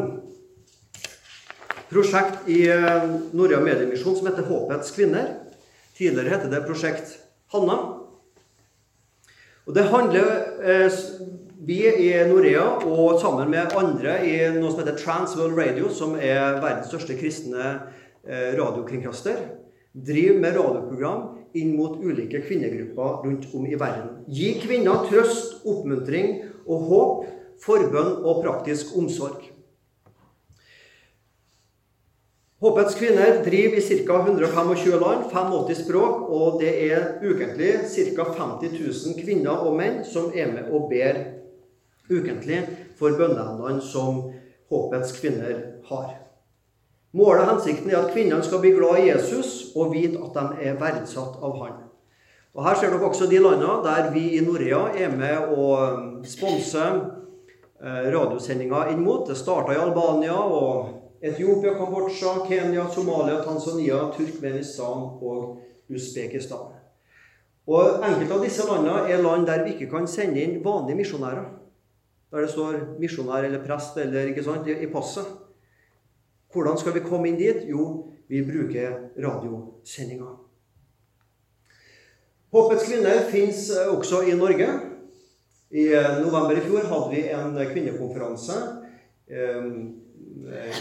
prosjekt 1.89 2.45
i 2.47 2.61
uh, 2.71 3.09
Norea 3.35 3.59
Mediemisjon 3.59 4.15
som 4.15 4.29
heter 4.29 4.47
Håpets 4.47 4.93
kvinner. 4.95 5.33
Tidligere 5.97 6.31
heter 6.31 6.53
det 6.53 6.61
Prosjekt 6.63 7.17
Hanna. 7.51 7.75
Og 9.67 9.75
det 9.75 9.83
handler 9.91 10.31
uh, 10.63 11.01
Vi 11.67 11.81
i 11.83 12.07
Norea 12.29 12.63
og 12.87 13.19
sammen 13.19 13.51
med 13.51 13.75
andre 13.75 14.15
i 14.23 14.39
noe 14.55 14.71
som 14.71 14.79
heter 14.85 14.95
Transworld 15.03 15.59
Radio, 15.59 15.91
som 15.91 16.15
er 16.15 16.61
verdens 16.61 16.87
største 16.91 17.19
kristne 17.19 17.77
radiokringkaster, 18.25 19.39
driver 19.93 20.39
med 20.41 20.55
radioprogram 20.57 21.23
inn 21.57 21.75
mot 21.77 21.99
ulike 22.03 22.41
kvinnegrupper 22.45 23.25
rundt 23.25 23.47
om 23.55 23.65
i 23.67 23.77
verden. 23.79 24.21
Gi 24.27 24.55
kvinner 24.61 25.03
trøst, 25.09 25.63
oppmuntring 25.65 26.43
og 26.65 26.87
håp, 26.89 27.34
forbønn 27.63 28.23
og 28.23 28.41
praktisk 28.43 28.95
omsorg. 28.97 29.51
Håpets 32.65 32.95
kvinner 32.97 33.43
driver 33.45 33.77
i 33.77 33.81
ca. 33.83 34.19
125 34.25 34.99
land, 35.01 35.25
85 35.31 35.83
språk, 35.83 36.21
og 36.29 36.59
det 36.61 36.71
er 36.87 37.19
ukentlig 37.21 37.73
ca. 37.91 38.25
50 38.31 38.79
000 38.79 39.19
kvinner 39.19 39.65
og 39.67 39.75
menn 39.77 39.99
som 40.07 40.31
er 40.33 40.49
med 40.53 40.71
og 40.73 40.87
ber 40.89 41.19
ukentlig 42.09 42.63
for 42.97 43.17
bønneemnene 43.19 43.83
som 43.83 44.31
Håpets 44.71 45.11
kvinner 45.19 45.59
har. 45.91 46.15
Målet 47.15 47.43
og 47.43 47.51
hensikten 47.53 47.91
er 47.91 47.99
at 48.01 48.13
kvinnene 48.15 48.43
skal 48.43 48.63
bli 48.63 48.71
glad 48.75 49.03
i 49.03 49.09
Jesus 49.11 49.75
og 49.75 49.93
vite 49.93 50.19
at 50.23 50.33
de 50.35 50.65
er 50.65 50.79
verdsatt 50.79 51.37
av 51.43 51.59
han. 51.61 51.75
Og 52.55 52.63
Her 52.65 52.79
ser 52.79 52.91
dere 52.91 53.07
også 53.07 53.27
de 53.29 53.39
landene 53.39 53.83
der 53.85 54.09
vi 54.15 54.25
i 54.37 54.41
Norea 54.43 54.87
er 54.95 55.13
med 55.15 55.53
og 55.53 56.25
sponser 56.27 56.97
eh, 56.97 57.05
radiosendinger 57.81 58.91
inn 58.93 59.03
mot. 59.03 59.27
Det 59.27 59.35
starta 59.37 59.73
i 59.73 59.79
Albania 59.79 60.37
og 60.37 61.21
Etiopia, 61.21 61.73
Kambodsja, 61.77 62.37
Kenya, 62.47 62.87
Somalia, 62.91 63.41
Tanzania, 63.43 64.11
Turkmenistan 64.17 65.05
og 65.21 65.61
Usbekistan. 65.89 66.73
Og 67.65 68.03
Enkelte 68.05 68.35
av 68.35 68.43
disse 68.45 68.65
landene 68.67 69.09
er 69.09 69.23
land 69.23 69.47
der 69.49 69.63
vi 69.65 69.73
ikke 69.73 69.89
kan 69.89 70.07
sende 70.07 70.43
inn 70.43 70.59
vanlige 70.63 70.99
misjonærer. 71.01 71.47
Der 72.31 72.45
det 72.45 72.51
står 72.51 72.77
misjonær 72.99 73.47
eller 73.47 73.63
prest 73.65 73.97
eller 73.97 74.29
ikke 74.29 74.43
sant, 74.43 74.67
i 74.67 74.91
passet. 74.91 75.25
Hvordan 76.53 76.77
skal 76.77 76.93
vi 76.93 77.03
komme 77.03 77.29
inn 77.29 77.39
dit? 77.39 77.65
Jo, 77.69 78.11
vi 78.29 78.43
bruker 78.45 79.09
radiosendinger. 79.17 80.35
Håpets 82.55 82.85
kvinner 82.87 83.25
fins 83.31 83.69
også 83.89 84.21
i 84.29 84.35
Norge. 84.37 84.67
I 85.75 85.89
november 86.21 86.55
i 86.55 86.63
fjor 86.63 86.87
hadde 86.87 87.09
vi 87.11 87.23
en 87.35 87.57
kvinnekonferanse 87.67 88.59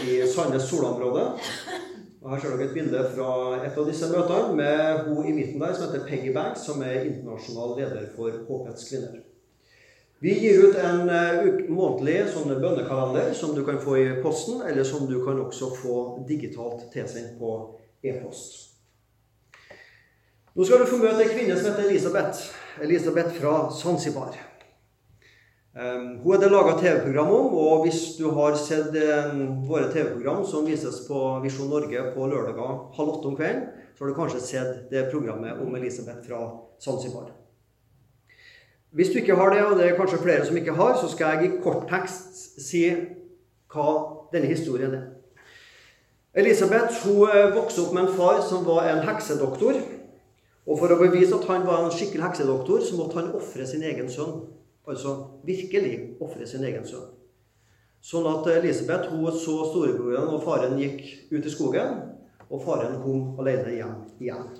i 0.07 0.21
Sandnes 0.31 0.69
Sola-området. 0.69 1.25
Og 2.25 2.31
Her 2.31 2.39
ser 2.41 2.55
dere 2.55 2.65
et 2.65 2.73
bilde 2.73 3.01
fra 3.13 3.31
et 3.67 3.75
av 3.77 3.85
disse 3.85 4.07
møtene 4.09 4.55
med 4.57 5.01
hun 5.05 5.27
i 5.29 5.33
midten 5.35 5.61
der 5.61 5.75
som 5.75 5.91
heter 5.91 6.07
Peggy 6.07 6.31
Banks, 6.33 6.63
som 6.65 6.81
er 6.81 7.03
internasjonal 7.05 7.75
leder 7.77 8.07
for 8.15 8.39
Håpets 8.47 8.87
kvinner. 8.89 9.19
Vi 10.25 10.33
gir 10.39 10.63
ut 10.63 10.79
en 10.81 11.11
uh, 11.11 11.59
månedlig 11.69 12.23
sånn 12.33 12.49
bønnekalender 12.49 13.29
som 13.37 13.53
du 13.53 13.61
kan 13.67 13.77
få 13.83 13.99
i 14.01 14.07
posten, 14.23 14.63
eller 14.65 14.87
som 14.87 15.05
du 15.05 15.19
kan 15.25 15.37
også 15.43 15.69
få 15.77 15.99
digitalt 16.25 16.87
tilsendt 16.95 17.35
på 17.37 17.51
e-post. 18.01 18.57
Nå 20.55 20.65
skal 20.65 20.81
du 20.81 20.89
få 20.89 21.03
møte 21.03 21.27
en 21.27 21.33
kvinne 21.35 21.59
som 21.59 21.67
heter 21.67 21.91
Elisabeth. 21.91 22.49
Elisabeth 22.81 23.37
fra 23.37 23.57
Zanzibar. 23.75 24.39
Um, 25.75 26.21
hun 26.23 26.33
er 26.33 26.39
det 26.39 26.51
laga 26.53 26.77
TV-program 26.79 27.31
om, 27.35 27.55
og 27.59 27.81
hvis 27.83 28.13
du 28.15 28.29
har 28.31 28.53
sett 28.55 28.93
um, 28.95 29.41
våre 29.67 29.89
TV-program 29.91 30.45
som 30.47 30.63
vises 30.63 31.01
på 31.03 31.23
Visjon 31.43 31.67
Norge 31.67 32.03
på 32.13 32.27
lørdager 32.31 32.77
halv 32.95 33.11
åtte 33.17 33.27
om 33.27 33.35
kvelden, 33.35 33.65
så 33.91 34.05
har 34.05 34.13
du 34.13 34.15
kanskje 34.15 34.39
sett 34.45 34.85
det 34.93 35.09
programmet 35.11 35.59
om 35.59 35.75
Elisabeth 35.75 36.23
fra 36.29 36.45
Zanzibar. 36.79 37.33
Hvis 38.95 39.11
du 39.11 39.19
ikke 39.19 39.35
har 39.35 39.51
det, 39.51 39.65
og 39.65 39.75
det 39.75 39.89
er 39.89 39.99
kanskje 39.99 40.23
flere 40.23 40.47
som 40.47 40.55
ikke 40.55 40.79
har, 40.79 40.95
så 40.95 41.11
skal 41.11 41.35
jeg 41.35 41.49
i 41.49 41.61
kort 41.63 41.89
tekst 41.91 42.39
si 42.63 42.85
hva 43.75 43.91
denne 44.31 44.47
historien 44.47 44.95
er. 44.95 45.07
Elisabeth 46.39 47.03
hun 47.03 47.27
eh, 47.27 47.51
vokste 47.51 47.83
opp 47.83 47.91
med 47.95 48.05
en 48.05 48.15
far 48.15 48.39
som 48.47 48.63
var 48.63 48.87
en 48.93 49.03
heksedoktor. 49.03 49.83
Og 50.65 50.79
for 50.79 50.91
å 50.91 51.03
bevise 51.03 51.35
at 51.35 51.51
han 51.51 51.67
var 51.67 51.83
en 51.83 51.91
skikkelig 51.91 52.29
heksedoktor, 52.29 52.79
så 52.79 52.95
måtte 52.95 53.19
han 53.19 53.35
ofre 53.35 53.67
sin 53.67 53.83
egen 53.83 54.07
sønn. 54.07 54.45
Altså 54.87 55.15
virkelig 55.43 56.15
ofre 56.21 56.47
sin 56.47 56.63
egen 56.63 56.85
sønn. 56.85 57.09
Sånn 58.05 58.27
at 58.29 58.45
Elisabeth 58.53 59.09
hun 59.09 59.33
så 59.33 59.63
storebroren 59.71 60.29
og 60.29 60.43
faren 60.45 60.77
gikk 60.77 61.31
ut 61.31 61.45
i 61.45 61.53
skogen, 61.53 62.03
og 62.45 62.61
faren 62.61 62.99
kom 63.01 63.39
alene 63.41 63.73
hjem 63.73 63.95
igjen. 64.21 64.51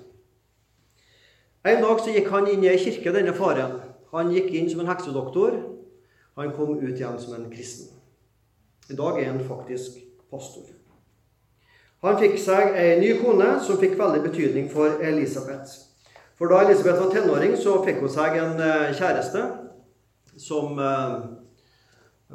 En 1.66 1.82
dag 1.82 2.02
så 2.02 2.14
gikk 2.14 2.30
han 2.32 2.48
inn 2.50 2.64
i 2.64 2.72
ei 2.72 2.80
kirke, 2.80 3.12
denne 3.14 3.34
faren. 3.34 3.78
Han 4.10 4.32
gikk 4.34 4.50
inn 4.54 4.70
som 4.70 4.82
en 4.82 4.90
heksedoktor. 4.90 5.60
Han 6.38 6.50
kom 6.58 6.74
ut 6.78 6.94
igjen 6.94 7.18
som 7.22 7.36
en 7.36 7.46
kristen. 7.50 7.94
I 8.90 8.98
dag 8.98 9.20
er 9.22 9.30
han 9.30 9.42
faktisk 9.46 9.98
pastor. 10.30 10.66
Han 12.04 12.18
fikk 12.20 12.36
seg 12.38 12.74
ei 12.78 12.98
ny 13.00 13.14
kone 13.22 13.56
som 13.66 13.78
fikk 13.80 13.96
veldig 13.98 14.24
betydning 14.26 14.66
for 14.70 14.98
Elisabeth. 15.02 15.72
For 16.38 16.50
da 16.50 16.60
Elisabeth 16.66 17.00
var 17.02 17.14
tenåring, 17.14 17.56
så 17.58 17.78
fikk 17.86 18.02
hun 18.02 18.12
seg 18.12 18.36
en 18.42 18.60
eh, 18.60 18.92
kjæreste 18.94 19.42
som 20.36 20.78
eh, 20.78 21.14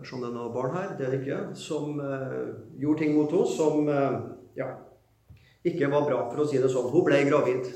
om 0.01 0.21
det 0.23 0.29
er 0.29 0.35
noen 0.35 0.53
barn 0.53 0.75
her, 0.75 0.93
det 0.97 1.05
er 1.05 1.15
det 1.15 1.21
ikke. 1.21 1.39
Som 1.57 1.99
eh, 1.99 2.53
gjorde 2.81 3.03
ting 3.03 3.15
mot 3.17 3.31
henne 3.31 3.55
som 3.55 3.89
eh, 3.91 4.19
ja, 4.57 4.69
ikke 5.67 5.91
var 5.91 6.07
bra, 6.07 6.21
for 6.31 6.43
å 6.43 6.47
si 6.49 6.61
det 6.61 6.71
sånn. 6.71 6.91
Hun 6.93 7.07
ble 7.07 7.23
gravid. 7.29 7.71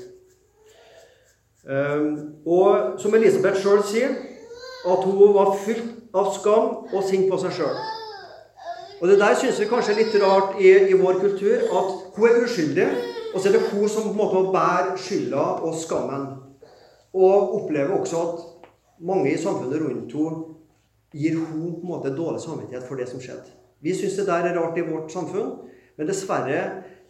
og 2.46 3.00
som 3.02 3.14
Elisabeth 3.18 3.58
sjøl 3.58 3.80
sier, 3.82 4.12
at 4.86 5.02
hun 5.02 5.32
var 5.34 5.56
fylt 5.64 6.14
av 6.14 6.30
skam 6.36 6.68
og 6.94 7.02
sint 7.04 7.26
på 7.30 7.38
seg 7.42 7.56
sjøl. 7.58 7.78
Og 9.00 9.10
det 9.10 9.18
der 9.20 9.34
syns 9.36 9.58
vi 9.60 9.68
kanskje 9.68 9.92
er 9.92 9.98
litt 10.00 10.14
rart 10.22 10.60
i, 10.62 10.70
i, 10.88 10.96
vår 10.96 11.18
kultur, 11.20 11.56
at 11.58 11.88
hun 12.16 12.28
er 12.28 12.44
uskyldig, 12.46 12.86
og 13.34 13.40
så 13.40 13.50
er 13.50 13.58
det 13.58 13.66
hun 13.72 13.90
som 13.92 14.06
på 14.06 14.14
en 14.14 14.20
måte 14.22 14.52
bærer 14.54 14.94
skylda 14.96 15.46
og 15.66 15.74
skammen. 15.76 16.28
Og 17.16 17.56
opplever 17.58 17.92
også 17.98 18.22
at 18.22 18.46
mange 18.98 19.32
i 19.32 19.40
samfunnet 19.40 19.80
rundt 19.82 20.12
henne 20.12 20.52
gir 21.16 21.36
hun 21.38 21.78
på 21.78 21.84
en 21.84 21.88
måte 21.88 22.12
dårlig 22.12 22.42
samvittighet 22.42 22.84
for 22.88 23.00
det 23.00 23.06
som 23.08 23.20
skjedde. 23.22 23.54
Vi 23.80 23.94
syns 23.94 24.16
det 24.18 24.26
der 24.28 24.48
er 24.50 24.56
rart 24.58 24.78
i 24.78 24.84
vårt 24.84 25.12
samfunn, 25.12 25.52
men 25.96 26.08
dessverre 26.08 26.60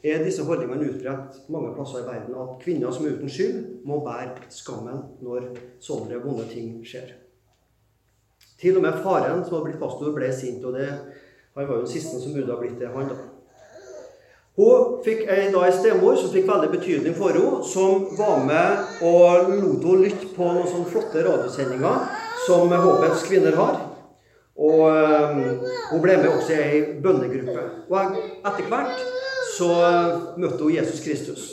er 0.06 0.24
disse 0.24 0.44
holdningene 0.46 0.90
utbredt 0.90 1.38
mange 1.50 1.72
plasser 1.74 2.02
i 2.02 2.06
verden. 2.06 2.34
At 2.38 2.58
kvinner 2.62 2.92
som 2.94 3.06
er 3.06 3.16
uten 3.16 3.30
skyld, 3.32 3.62
må 3.86 4.00
bære 4.04 4.50
skammen 4.52 5.00
når 5.24 5.48
sånne 5.82 6.20
vonde 6.22 6.46
ting 6.50 6.76
skjer. 6.86 7.14
Til 8.60 8.78
og 8.78 8.84
med 8.86 9.00
faren 9.04 9.42
som 9.44 9.56
hadde 9.56 9.64
blitt 9.70 9.80
pastor, 9.80 10.12
ble 10.14 10.30
sint. 10.32 10.64
og 10.64 10.76
det, 10.78 10.88
Han 11.54 11.68
var 11.68 11.74
jo 11.74 11.84
den 11.84 11.90
siste 11.90 12.20
som 12.20 12.34
burde 12.34 12.52
ha 12.52 12.60
blitt 12.60 12.78
det, 12.80 12.88
han 12.92 13.08
da. 13.08 13.16
Hun 14.56 15.02
fikk 15.04 15.26
en, 15.28 15.56
stemor 15.76 16.16
som 16.16 16.30
fikk 16.32 16.46
veldig 16.48 16.70
betydning 16.72 17.16
for 17.16 17.36
henne, 17.36 17.58
som 17.68 18.06
var 18.16 18.38
med 18.48 19.02
og 19.04 19.50
lot 19.52 19.82
henne 19.84 20.06
lytte 20.06 20.30
på 20.32 20.46
noen 20.48 20.70
sånne 20.70 20.88
flotte 20.88 21.24
radiosendinger 21.26 22.06
som 22.46 22.72
Håpets 22.72 23.26
kvinner 23.28 23.58
har. 23.58 23.82
Og 24.56 24.86
um, 24.88 25.42
hun 25.90 26.00
ble 26.00 26.14
med 26.22 26.30
også 26.30 26.54
i 26.54 26.62
ei 26.64 26.78
bønnegruppe. 27.04 27.64
Og 27.92 28.16
etter 28.48 28.70
hvert 28.70 29.02
så 29.58 29.68
møtte 30.40 30.62
hun 30.62 30.72
Jesus 30.72 31.02
Kristus. 31.04 31.50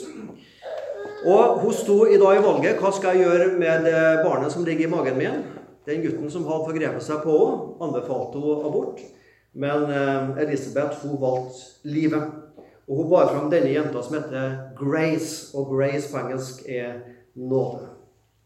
Og 1.28 1.60
hun 1.60 1.76
sto 1.76 1.98
i 2.08 2.16
dag 2.20 2.38
i 2.38 2.44
valget. 2.46 2.80
Hva 2.80 2.92
skal 2.92 3.18
jeg 3.18 3.28
gjøre 3.28 3.50
med 3.60 3.84
det 3.84 4.00
barnet 4.24 4.52
som 4.52 4.64
ligger 4.64 4.88
i 4.88 4.92
magen 4.92 5.20
min? 5.20 5.44
Den 5.84 6.00
gutten 6.04 6.32
som 6.32 6.48
hadde 6.48 6.70
forgrepet 6.70 7.04
seg 7.04 7.20
på 7.20 7.36
henne, 7.36 7.76
anbefalte 7.84 8.40
hun 8.40 8.64
abort. 8.64 9.04
Men 9.52 9.84
um, 9.92 10.32
Elisabeth 10.40 11.04
hun 11.04 11.20
valgte 11.20 11.92
livet. 11.92 12.43
Og 12.88 12.96
hun 12.96 13.10
bar 13.10 13.30
fram 13.32 13.50
denne 13.52 13.72
jenta 13.72 14.02
som 14.04 14.18
heter 14.18 14.56
Grace, 14.76 15.56
og 15.56 15.72
Grace 15.72 16.10
på 16.12 16.20
engelsk 16.20 16.64
er 16.68 17.00
nåde. 17.34 17.88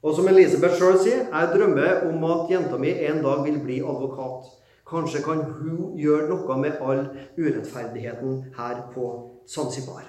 Og 0.02 0.14
som 0.14 0.28
Elisabeth 0.30 0.78
sjøl 0.78 0.98
sier, 1.02 1.24
jeg 1.26 1.50
drømmer 1.54 2.04
om 2.06 2.22
at 2.30 2.52
jenta 2.52 2.78
mi 2.78 2.92
en 3.08 3.18
dag 3.24 3.42
vil 3.44 3.58
bli 3.64 3.80
advokat. 3.82 4.46
Kanskje 4.88 5.24
kan 5.24 5.42
hun 5.58 5.96
gjøre 5.98 6.28
noe 6.30 6.58
med 6.62 6.78
all 6.80 7.02
urettferdigheten 7.36 8.38
her 8.56 8.84
på 8.94 9.08
Zanzibar. 9.50 10.06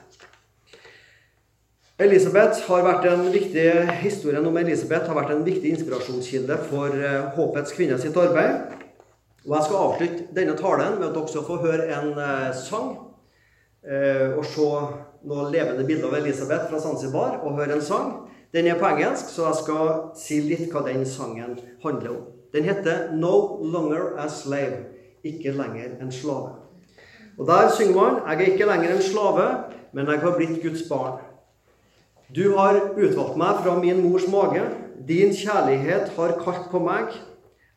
Elisabeth 1.99 2.61
har 2.69 2.85
vært 2.85 3.09
en 3.09 3.25
viktig, 3.33 3.65
Historien 3.99 4.45
om 4.47 4.61
Elisabeth 4.61 5.09
har 5.09 5.17
vært 5.17 5.33
en 5.33 5.43
viktig 5.43 5.73
inspirasjonskilde 5.73 6.55
for 6.69 6.95
eh, 6.95 7.25
Håpets 7.35 7.75
kvinner 7.75 7.99
sitt 7.99 8.15
arbeid. 8.15 8.77
Og 9.43 9.55
Jeg 9.57 9.65
skal 9.65 9.83
avslutte 9.83 10.29
denne 10.37 10.55
talen 10.55 10.99
med 10.99 11.09
at 11.09 11.17
dere 11.17 11.33
skal 11.33 11.47
få 11.49 11.59
høre 11.65 11.89
en 11.97 12.13
uh, 12.13 12.55
sang 12.55 13.08
Eh, 13.89 14.37
og 14.37 14.45
se 14.45 14.65
noen 15.25 15.47
levende 15.49 15.85
bilder 15.87 16.11
av 16.11 16.19
Elisabeth 16.19 16.67
fra 16.69 16.79
Zanzibar 16.83 17.39
og 17.41 17.55
høre 17.57 17.79
en 17.79 17.81
sang. 17.81 18.11
Den 18.53 18.67
er 18.69 18.77
på 18.77 18.85
engelsk, 18.85 19.31
så 19.33 19.47
jeg 19.47 19.57
skal 19.63 19.89
si 20.17 20.37
litt 20.45 20.69
hva 20.73 20.83
den 20.85 21.01
sangen 21.09 21.57
handler 21.83 22.11
om. 22.13 22.27
Den 22.53 22.63
heter 22.63 23.09
'No 23.13 23.63
Longer 23.63 24.17
a 24.17 24.27
Slave'. 24.27 24.85
Ikke 25.23 25.51
lenger 25.51 25.97
en 26.01 26.11
slave. 26.11 26.49
Og 27.37 27.47
Der 27.47 27.69
synger 27.69 27.95
man 27.95 28.15
'Jeg 28.27 28.35
er 28.35 28.51
ikke 28.53 28.65
lenger 28.65 28.95
en 28.95 29.01
slave, 29.01 29.63
men 29.93 30.05
jeg 30.05 30.19
har 30.19 30.37
blitt 30.37 30.61
Guds 30.61 30.81
barn'. 30.81 31.19
Du 32.35 32.57
har 32.57 32.93
utvalgt 32.97 33.37
meg 33.37 33.55
fra 33.63 33.79
min 33.79 34.09
mors 34.09 34.27
mage. 34.27 34.61
Din 35.07 35.33
kjærlighet 35.33 36.09
har 36.09 36.41
kalt 36.43 36.69
på 36.71 36.79
meg. 36.79 37.07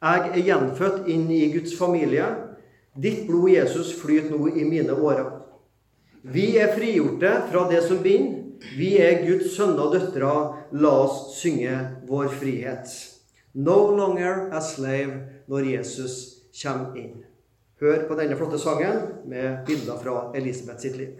Jeg 0.02 0.30
er 0.34 0.42
gjenfødt 0.42 1.08
inn 1.08 1.30
i 1.30 1.52
Guds 1.52 1.78
familie. 1.78 2.24
Ditt 3.02 3.26
blod, 3.26 3.50
Jesus, 3.50 4.00
flyter 4.02 4.30
nå 4.30 4.46
i 4.46 4.64
mine 4.64 4.92
årer. 4.92 5.42
Vi 6.22 6.56
er 6.58 6.74
frigjorte 6.76 7.32
fra 7.50 7.66
det 7.70 7.82
som 7.82 8.02
binder. 8.02 8.38
Vi 8.78 8.92
er 9.02 9.24
Guds 9.26 9.56
sønner 9.56 9.88
og 9.88 9.96
døtre. 9.96 10.30
La 10.78 10.92
oss 11.02 11.34
synge 11.40 11.74
vår 12.06 12.30
frihet. 12.38 12.92
No 13.54 13.90
longer 13.96 14.48
a 14.54 14.62
slave 14.62 15.42
når 15.50 15.66
Jesus 15.74 16.14
kommer 16.62 16.96
inn. 16.96 17.20
Hør 17.82 18.06
på 18.06 18.16
denne 18.20 18.38
flotte 18.38 18.60
sangen 18.62 19.02
med 19.26 19.64
bilder 19.66 19.98
fra 19.98 20.18
Elisabeth 20.38 20.86
sitt 20.86 20.96
liv. 21.00 21.18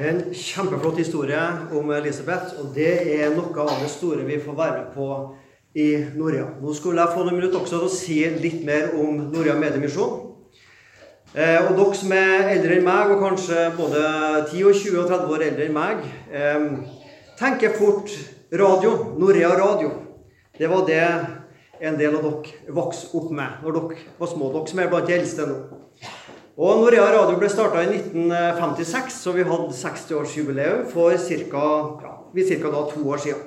En 0.00 0.20
kjempeflott 0.32 0.96
historie 0.96 1.40
om 1.76 1.90
Elisabeth, 1.92 2.54
og 2.60 2.70
det 2.72 2.92
er 3.18 3.34
noe 3.34 3.52
av 3.60 3.82
det 3.82 3.90
store 3.92 4.22
vi 4.24 4.38
får 4.40 4.54
være 4.56 4.76
med 4.78 4.94
på 4.94 5.08
i 5.76 5.88
Norea. 6.16 6.46
Nå 6.62 6.72
skulle 6.72 7.02
jeg 7.02 7.12
få 7.12 7.24
noen 7.26 7.36
minutter 7.36 7.60
også 7.60 7.76
til 7.76 7.84
å 7.84 7.90
si 7.92 8.16
litt 8.40 8.62
mer 8.64 8.94
om 8.96 9.18
Norea 9.28 9.58
Mediemisjon. 9.60 10.14
Eh, 11.34 11.58
og 11.66 11.74
dere 11.76 11.98
som 11.98 12.14
er 12.16 12.48
eldre 12.54 12.78
enn 12.78 12.86
meg, 12.86 13.12
og 13.12 13.26
kanskje 13.26 13.66
både 13.76 14.06
10, 14.48 14.64
og 14.70 14.80
20 14.80 15.02
og 15.02 15.12
30 15.12 15.36
år 15.36 15.44
eldre 15.50 15.68
enn 15.68 15.76
meg, 15.76 16.08
eh, 16.32 16.64
tenker 17.42 17.76
fort 17.76 18.16
radio. 18.56 18.96
Norea 19.20 19.52
Radio. 19.60 19.92
Det 20.56 20.70
var 20.70 20.86
det 20.88 21.04
en 21.80 22.00
del 22.00 22.16
av 22.16 22.24
dere 22.24 22.72
vokste 22.72 23.12
opp 23.20 23.28
med 23.36 23.60
når 23.66 23.76
dere 23.76 24.00
var 24.16 24.32
små. 24.32 24.48
Dere 24.56 24.72
som 24.72 24.80
er 24.80 24.88
blant 24.88 25.12
de 25.12 25.20
eldste 25.20 25.50
nå. 25.50 25.60
Og 26.60 26.76
Norea 26.76 27.06
Radio 27.08 27.38
ble 27.40 27.48
starta 27.48 27.80
i 27.80 27.86
1956, 27.88 29.14
så 29.22 29.32
vi 29.32 29.46
hadde 29.48 29.72
60-årsjubileum 29.72 30.82
for 30.90 31.14
ca. 31.16 31.68
Ja, 32.36 32.82
to 32.90 33.04
år 33.08 33.20
siden. 33.22 33.46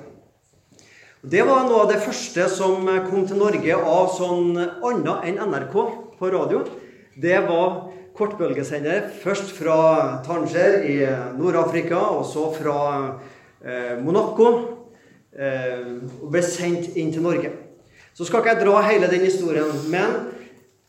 Det 1.22 1.44
var 1.46 1.68
noe 1.68 1.84
av 1.84 1.92
det 1.92 2.00
første 2.02 2.48
som 2.50 2.88
kom 3.06 3.22
til 3.22 3.38
Norge 3.38 3.76
av 3.78 4.08
sånn 4.16 4.58
annet 4.58 5.28
enn 5.30 5.38
NRK 5.46 5.76
på 6.18 6.30
radio. 6.34 6.64
Det 7.14 7.36
var 7.46 7.76
kortbølgesender 8.18 9.06
først 9.22 9.52
fra 9.60 9.76
Tanger 10.26 10.82
i 10.82 10.96
Nord-Afrika, 11.38 12.00
og 12.16 12.26
så 12.26 12.48
fra 12.56 12.80
eh, 13.62 13.94
Monaco. 14.02 14.50
Eh, 15.38 15.86
og 16.18 16.34
ble 16.34 16.42
sendt 16.42 16.98
inn 16.98 17.14
til 17.14 17.22
Norge. 17.22 17.54
Så 18.10 18.26
skal 18.26 18.42
ikke 18.42 18.56
jeg 18.56 18.64
dra 18.66 18.82
hele 18.88 19.12
den 19.14 19.22
historien, 19.22 19.70
men 19.94 20.18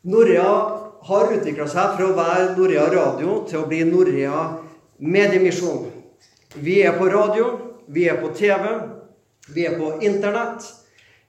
Norea 0.10 0.85
har 1.06 1.34
utvikla 1.34 1.68
seg 1.70 1.98
fra 1.98 2.08
å 2.08 2.16
være 2.18 2.54
Norea 2.56 2.88
Radio 2.94 3.42
til 3.50 3.62
å 3.62 3.68
bli 3.70 3.84
Norea 3.86 4.40
Mediemisjon. 5.06 5.92
Vi 6.56 6.80
er 6.82 6.96
på 6.98 7.10
radio, 7.12 7.50
vi 7.86 8.08
er 8.10 8.18
på 8.22 8.32
TV, 8.34 8.66
vi 9.54 9.68
er 9.68 9.78
på 9.78 9.92
Internett. 10.08 10.66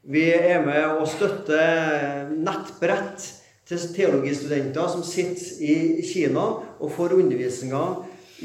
Vi 0.07 0.23
er 0.31 0.63
med 0.63 1.01
og 1.01 1.09
støtter 1.11 2.29
nettbrett 2.31 3.25
til 3.67 3.87
teologistudenter 3.97 4.87
som 4.93 5.03
sitter 5.03 5.65
i 5.67 6.05
Kina 6.07 6.45
og 6.79 6.93
får 6.95 7.17
undervisninga 7.19 7.83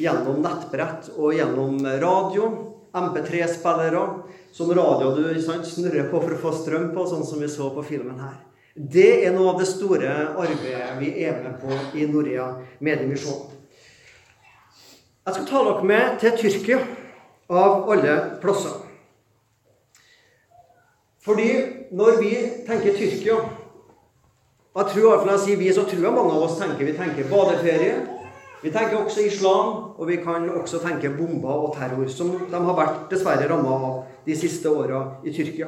gjennom 0.01 0.41
nettbrett 0.41 1.11
og 1.15 1.35
gjennom 1.37 1.77
radio. 2.01 2.49
MP3-spillere 2.91 4.01
som 4.51 4.73
radio 4.75 5.13
du 5.15 5.29
snurrer 5.39 6.09
på 6.11 6.19
for 6.19 6.33
å 6.35 6.41
få 6.41 6.55
strøm 6.57 6.89
på, 6.91 7.05
sånn 7.07 7.23
som 7.23 7.39
vi 7.39 7.47
så 7.47 7.69
på 7.71 7.85
filmen 7.87 8.19
her. 8.19 8.50
Det 8.75 9.25
er 9.25 9.33
noe 9.35 9.51
av 9.51 9.57
det 9.59 9.67
store 9.67 10.11
arbeidet 10.39 10.93
vi 11.01 11.09
er 11.25 11.41
med 11.43 11.57
på 11.59 11.75
i 11.99 12.05
Norea 12.07 12.45
Mediemisjon. 12.79 13.49
Jeg 15.25 15.35
skal 15.35 15.47
ta 15.49 15.63
dere 15.67 15.89
med 15.89 16.21
til 16.21 16.37
Tyrkia, 16.39 16.79
av 17.51 17.89
alle 17.91 18.15
plasser. 18.41 18.77
Fordi 21.21 21.49
når 21.91 22.21
vi 22.21 22.31
tenker 22.67 22.95
Tyrkia 22.95 23.41
jeg 24.71 24.85
tror, 24.93 25.25
Når 25.25 25.31
jeg 25.31 25.39
sier 25.39 25.57
vi, 25.57 25.73
så 25.73 25.83
tror 25.83 26.03
jeg 26.05 26.15
mange 26.15 26.31
av 26.31 26.43
oss 26.45 26.57
tenker 26.57 26.85
vi 26.87 26.93
tenker 26.95 27.27
badeferie. 27.27 28.07
Vi 28.63 28.71
tenker 28.71 29.01
også 29.01 29.25
islam, 29.27 29.91
og 29.97 30.07
vi 30.07 30.15
kan 30.23 30.47
også 30.49 30.79
tenke 30.79 31.09
bomber 31.09 31.65
og 31.65 31.75
terror, 31.75 32.07
som 32.07 32.31
de 32.31 32.61
har 32.65 32.77
vært 32.77 33.09
dessverre 33.11 33.49
ramma 33.49 33.73
av 33.89 33.97
de 34.25 34.35
siste 34.37 34.71
åra 34.71 35.19
i 35.25 35.33
Tyrkia. 35.35 35.67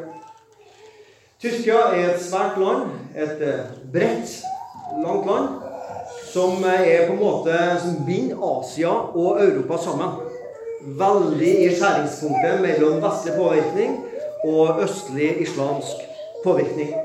Tyrkia 1.44 1.90
er 1.92 2.14
et 2.14 2.22
svært 2.24 2.56
land, 2.56 2.92
et 3.20 3.42
eh, 3.44 3.72
bredt, 3.92 4.30
langt 5.04 5.26
land, 5.28 5.48
som 6.32 6.62
eh, 6.64 6.86
er 6.88 7.02
på 7.10 7.18
en 7.18 7.20
måte 7.20 7.58
som 7.82 7.98
binder 8.08 8.40
Asia 8.48 8.94
og 9.12 9.42
Europa 9.44 9.82
sammen. 9.84 10.14
Veldig 11.02 11.50
i 11.66 11.74
skjæringspunktet 11.76 12.62
mellom 12.64 13.02
vestlig 13.04 13.36
påvirkning 13.36 13.98
og 14.48 14.80
østlig 14.86 15.34
islamsk 15.44 16.06
påvirkning. 16.46 16.96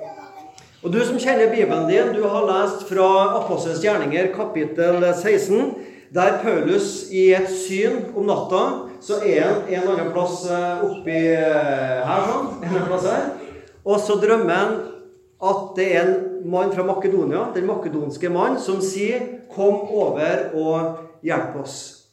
Og 0.85 0.95
Du 0.95 1.01
som 1.03 1.19
kjenner 1.19 1.51
Bibelen 1.51 1.91
din, 1.91 2.15
du 2.15 2.23
har 2.31 2.47
lest 2.47 2.87
fra 2.87 3.11
Apostelens 3.41 3.83
gjerninger, 3.83 4.31
kapittel 4.37 5.03
16, 5.03 5.75
der 6.15 6.39
Paulus 6.45 7.09
i 7.11 7.33
et 7.35 7.51
syn 7.67 8.05
om 8.15 8.31
natta 8.31 8.63
så 9.03 9.19
er 9.19 9.43
han 9.49 9.61
en 9.67 9.83
eller 9.83 9.99
annen 9.99 10.15
plass 10.15 10.47
eh, 10.47 10.87
oppi 10.87 11.19
her, 11.27 12.25
sånn. 12.31 12.49
En 12.63 12.71
eller 12.71 12.85
annen 12.85 12.91
plass 12.95 13.11
her. 13.11 13.29
Og 13.89 14.01
så 14.05 14.19
drømmer 14.21 14.55
han 14.55 14.75
at 15.49 15.69
det 15.79 15.87
er 15.97 16.09
en 16.09 16.51
mann 16.51 16.73
fra 16.75 16.85
Makedonia, 16.85 17.47
den 17.55 17.69
makedonske 17.69 18.29
mann, 18.29 18.59
som 18.61 18.81
sier 18.83 19.21
'Kom 19.49 19.75
over 19.89 20.51
og 20.55 20.99
hjelp 21.23 21.57
oss'. 21.63 22.05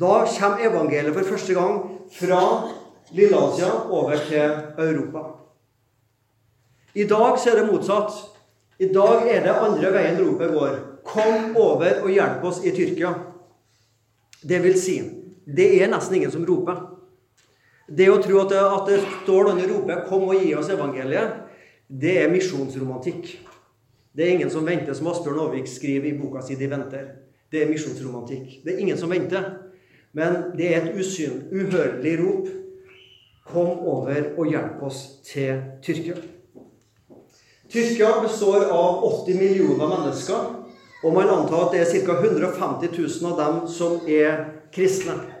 Da 0.00 0.26
kommer 0.38 0.62
evangeliet 0.62 1.14
for 1.14 1.24
første 1.24 1.54
gang 1.54 1.90
fra 2.12 2.68
Lilleasia 3.12 3.90
over 3.90 4.16
til 4.28 4.50
Europa. 4.78 5.18
I 6.94 7.04
dag 7.04 7.38
så 7.38 7.50
er 7.50 7.60
det 7.60 7.72
motsatt. 7.72 8.12
I 8.78 8.86
dag 8.92 9.28
er 9.28 9.42
det 9.42 9.56
andre 9.60 9.92
veien 9.92 10.20
ropet 10.20 10.50
går. 10.50 10.78
Kom 11.04 11.56
over 11.56 12.02
og 12.02 12.10
hjelp 12.10 12.44
oss 12.44 12.64
i 12.64 12.70
Tyrkia. 12.70 13.14
Det 14.48 14.62
vil 14.62 14.80
si, 14.80 15.02
det 15.56 15.82
er 15.82 15.90
nesten 15.90 16.16
ingen 16.16 16.30
som 16.30 16.46
roper. 16.46 16.99
Det 17.90 18.06
å 18.06 18.20
tro 18.22 18.38
at 18.44 18.52
det, 18.52 18.60
at 18.60 18.86
det 18.86 18.98
står 19.24 19.48
noen 19.48 19.64
og 19.64 19.70
roper 19.70 20.04
'Kom 20.06 20.28
og 20.28 20.42
gi 20.44 20.54
oss 20.54 20.70
evangeliet', 20.70 21.32
det 21.90 22.18
er 22.22 22.30
misjonsromantikk. 22.30 23.38
Det 24.16 24.24
er 24.24 24.30
ingen 24.34 24.50
som 24.50 24.66
venter, 24.66 24.94
som 24.94 25.06
Asbjørn 25.06 25.38
Aavik 25.38 25.66
skriver 25.66 26.06
i 26.06 26.18
boka 26.18 26.42
si 26.42 26.54
'De 26.54 26.68
venter'. 26.68 27.08
Det 27.50 27.62
er 27.62 27.68
misjonsromantikk. 27.68 28.64
Det 28.64 28.74
er 28.74 28.78
ingen 28.78 28.98
som 28.98 29.10
venter. 29.10 29.42
Men 30.12 30.52
det 30.56 30.76
er 30.76 30.82
et 30.82 30.98
usyn, 30.98 31.42
uhørlig 31.52 32.18
rop. 32.20 32.46
Kom 33.46 33.66
over 33.66 34.38
og 34.38 34.46
hjelp 34.46 34.82
oss 34.82 35.18
til 35.26 35.62
Tyrkia. 35.82 36.14
Tyrkia 37.70 38.22
består 38.22 38.64
av 38.70 39.04
80 39.04 39.38
millioner 39.38 39.88
mennesker, 39.88 40.66
og 41.04 41.14
man 41.14 41.28
antar 41.28 41.66
at 41.66 41.72
det 41.72 41.80
er 41.80 42.06
ca. 42.06 42.12
150 42.22 42.98
000 42.98 43.32
av 43.32 43.38
dem 43.38 43.68
som 43.68 44.00
er 44.06 44.44
kristne. 44.74 45.39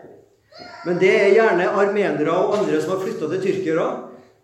Men 0.84 0.98
det 1.00 1.10
er 1.14 1.34
gjerne 1.34 1.68
armenere 1.68 2.32
og 2.32 2.56
andre 2.58 2.80
som 2.80 2.94
har 2.94 3.02
flytta 3.04 3.28
til, 3.32 3.60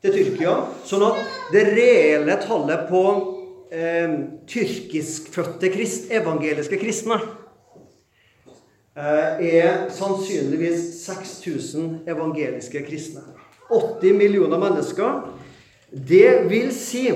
til, 0.02 0.12
Tyrkia. 0.12 0.54
Sånn 0.86 1.04
at 1.06 1.22
det 1.52 1.64
reelle 1.72 2.36
tallet 2.44 2.86
på 2.90 3.02
eh, 3.72 4.12
tyrkiskfødte 4.48 5.72
krist, 5.74 6.10
evangeliske 6.14 6.78
kristne 6.80 7.18
eh, 8.96 9.48
er 9.60 9.88
sannsynligvis 9.94 10.92
6000 11.02 12.04
evangeliske 12.12 12.84
kristne. 12.86 13.24
80 13.66 14.14
millioner 14.14 14.60
mennesker. 14.62 15.24
Det 15.90 16.46
vil 16.50 16.70
si 16.74 17.08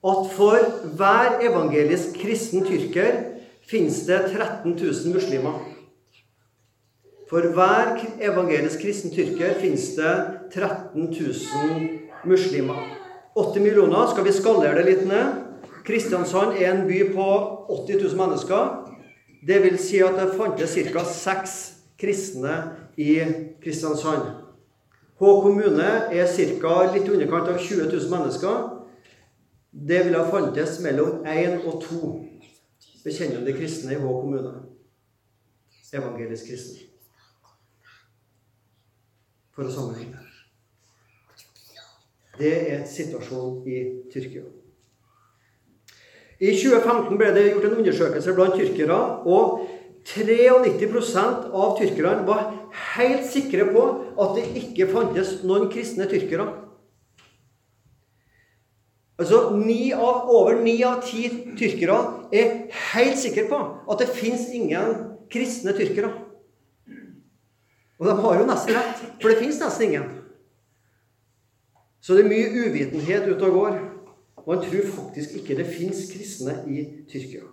at 0.00 0.30
for 0.32 0.58
hver 0.96 1.42
evangelisk 1.44 2.16
kristen 2.22 2.64
tyrker 2.66 3.20
finnes 3.68 4.00
det 4.08 4.22
13 4.32 4.72
000 4.72 5.14
muslimer. 5.14 5.60
For 7.30 7.46
hver 7.54 8.00
evangelisk 8.26 8.80
kristen 8.82 9.12
tyrker 9.14 9.54
finnes 9.60 9.84
det 9.94 10.14
13 10.50 11.04
000 11.14 11.84
muslimer. 12.26 12.88
80 13.38 13.62
millioner. 13.62 14.08
Skal 14.10 14.26
vi 14.26 14.32
skalere 14.34 14.80
det 14.80 14.86
litt 14.88 15.04
ned? 15.06 15.36
Kristiansand 15.86 16.58
er 16.58 16.72
en 16.72 16.88
by 16.88 16.98
på 17.14 17.28
80 17.70 18.02
000 18.02 18.18
mennesker. 18.18 18.74
Det 19.46 19.60
vil 19.62 19.78
si 19.78 20.02
at 20.02 20.18
det 20.18 20.34
fantes 20.34 20.74
ca. 20.74 21.04
seks 21.06 21.54
kristne 22.02 22.56
i 22.98 23.14
Kristiansand. 23.62 24.26
Hå 25.22 25.36
kommune 25.44 25.88
er 26.10 26.26
ca. 26.34 26.74
litt 26.90 27.06
i 27.06 27.14
underkant 27.14 27.54
av 27.54 27.62
20 27.62 27.92
000 27.94 28.10
mennesker. 28.10 28.68
Det 29.70 30.02
ville 30.02 30.18
ha 30.18 30.34
fantes 30.34 30.80
mellom 30.82 31.22
én 31.22 31.60
og 31.62 31.78
to 31.86 32.12
bekjennende 33.06 33.54
kristne 33.54 33.94
i 33.94 34.02
Hå 34.02 34.20
kommune. 34.20 34.56
Evangelisk 35.94 36.50
kristne 36.50 36.89
for 39.54 39.66
å 39.66 39.72
sammenligne. 39.74 40.26
Det 42.40 42.54
er 42.72 42.86
situasjonen 42.88 43.66
i 43.68 43.80
Tyrkia. 44.12 44.46
I 46.40 46.54
2015 46.56 47.18
ble 47.20 47.34
det 47.36 47.50
gjort 47.50 47.66
en 47.68 47.76
undersøkelse 47.82 48.32
blant 48.32 48.56
tyrkere, 48.56 48.96
og 49.28 49.66
93% 50.08 51.50
av 51.52 51.74
tyrkerne 51.76 52.24
var 52.24 52.46
helt 52.94 53.26
sikre 53.28 53.66
på 53.68 53.82
at 54.16 54.38
det 54.38 54.46
ikke 54.62 54.88
fantes 54.88 55.42
noen 55.44 55.68
kristne 55.72 56.08
tyrkere. 56.08 56.48
Altså 59.20 59.42
av, 59.52 60.30
Over 60.32 60.62
ni 60.64 60.78
av 60.82 61.02
ti 61.04 61.26
tyrkere 61.60 61.98
er 62.32 62.70
helt 62.94 63.20
sikre 63.20 63.44
på 63.50 63.60
at 63.92 64.00
det 64.00 64.08
fins 64.16 64.48
ingen 64.48 64.96
kristne 65.30 65.76
tyrkere. 65.76 66.14
Og 68.00 68.08
de 68.08 68.16
har 68.16 68.38
jo 68.38 68.48
nesten 68.48 68.76
rett, 68.76 69.00
for 69.20 69.28
det 69.28 69.40
fins 69.42 69.60
nesten 69.60 69.90
ingen. 69.90 70.10
Så 72.00 72.16
det 72.16 72.24
er 72.24 72.30
mye 72.32 72.64
uvitenhet 72.64 73.28
ute 73.28 73.48
og 73.48 73.56
går. 73.58 73.80
Man 74.46 74.62
tror 74.64 74.86
faktisk 74.94 75.34
ikke 75.36 75.58
det 75.58 75.66
fins 75.68 76.06
kristne 76.08 76.54
i 76.64 76.84
Tyrkia. 77.10 77.44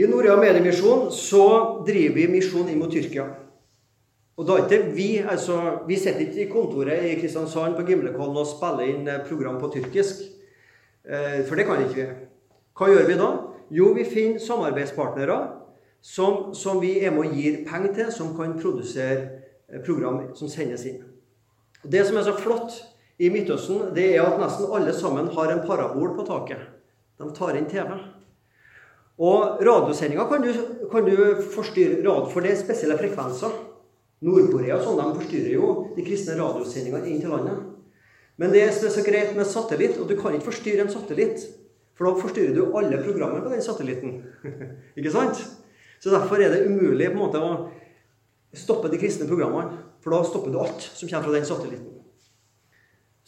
I 0.00 0.08
Norea 0.08 0.34
Mediemisjon 0.40 1.10
så 1.14 1.46
driver 1.86 2.16
vi 2.16 2.26
misjon 2.32 2.68
inn 2.72 2.80
mot 2.82 2.90
Tyrkia. 2.90 3.28
Og 4.40 4.46
da 4.48 4.56
er 4.56 4.64
ikke 4.64 4.94
vi, 4.96 5.08
altså, 5.20 5.84
vi 5.86 5.98
sitter 6.00 6.24
ikke 6.24 6.46
i 6.46 6.50
kontoret 6.50 7.04
i 7.04 7.16
Kristiansand 7.20 7.76
på 7.76 7.84
Gimlekollen 7.84 8.38
og 8.40 8.48
spiller 8.48 8.88
inn 8.88 9.08
eh, 9.10 9.20
program 9.26 9.58
på 9.60 9.68
tyrkisk. 9.74 10.22
Eh, 11.04 11.42
for 11.44 11.60
det 11.60 11.66
kan 11.68 11.82
ikke 11.84 11.98
vi. 11.98 12.06
Hva 12.80 12.88
gjør 12.88 13.08
vi 13.10 13.18
da? 13.20 13.28
Jo, 13.76 13.90
vi 13.92 14.06
finner 14.08 14.40
samarbeidspartnere 14.40 15.36
som, 16.00 16.54
som 16.54 16.80
vi 16.80 16.96
er 17.04 17.12
med 17.14 17.28
og 17.28 17.36
gir 17.36 17.60
penger 17.68 17.94
til, 17.96 18.12
som 18.12 18.32
kan 18.36 18.56
produsere 18.60 19.18
eh, 19.68 19.80
program 19.84 20.30
som 20.36 20.48
sendes 20.48 20.86
inn. 20.88 21.02
Det 21.82 22.04
som 22.06 22.16
er 22.16 22.26
så 22.26 22.36
flott 22.36 22.76
i 23.20 23.28
Midtøsten, 23.32 23.90
det 23.96 24.14
er 24.14 24.24
at 24.24 24.40
nesten 24.40 24.72
alle 24.72 24.94
sammen 24.96 25.28
har 25.34 25.52
en 25.52 25.62
parabol 25.66 26.14
på 26.16 26.24
taket. 26.28 26.62
De 27.20 27.28
tar 27.36 27.56
inn 27.58 27.68
TV. 27.68 27.92
Og 29.20 29.60
radiosendinga 29.60 30.24
kan, 30.28 30.46
kan, 30.92 31.04
du 31.04 31.42
forstyrre 31.52 32.00
radio, 32.00 32.30
for 32.32 32.44
det 32.44 32.54
er 32.54 32.62
spesielle 32.62 32.96
frekvenser. 33.00 33.52
Nord-Korea 34.24 34.78
sånn, 34.80 35.00
de 35.00 35.20
forstyrrer 35.20 35.52
jo 35.52 35.68
de 35.96 36.04
kristne 36.04 36.36
radiosendingene 36.40 37.08
inn 37.08 37.20
til 37.20 37.32
landet. 37.32 37.60
Men 38.40 38.52
det 38.54 38.66
som 38.72 38.88
er 38.88 38.94
så 38.94 39.04
greit 39.04 39.34
med 39.36 39.48
satellitt, 39.48 39.98
og 40.00 40.08
du 40.08 40.16
kan 40.16 40.32
ikke 40.36 40.48
forstyrre 40.48 40.86
en 40.86 40.92
satellitt, 40.92 41.44
for 41.96 42.08
da 42.08 42.22
forstyrrer 42.22 42.56
du 42.56 42.76
alle 42.76 43.02
programmene 43.04 43.44
på 43.44 43.52
den 43.52 43.64
satellitten. 43.64 44.22
ikke 44.96 45.12
sant? 45.12 45.42
Så 46.00 46.12
derfor 46.12 46.40
er 46.40 46.52
det 46.52 46.66
umulig 46.66 47.10
på 47.10 47.18
en 47.18 47.22
måte 47.22 47.40
å 47.44 47.52
stoppe 48.56 48.88
de 48.90 48.98
kristne 49.00 49.28
programmene. 49.28 49.84
For 50.00 50.14
da 50.14 50.22
stopper 50.24 50.52
du 50.52 50.60
alt 50.62 50.80
som 50.82 51.08
kommer 51.08 51.28
fra 51.28 51.34
den 51.36 51.48
satellitten. 51.48 51.98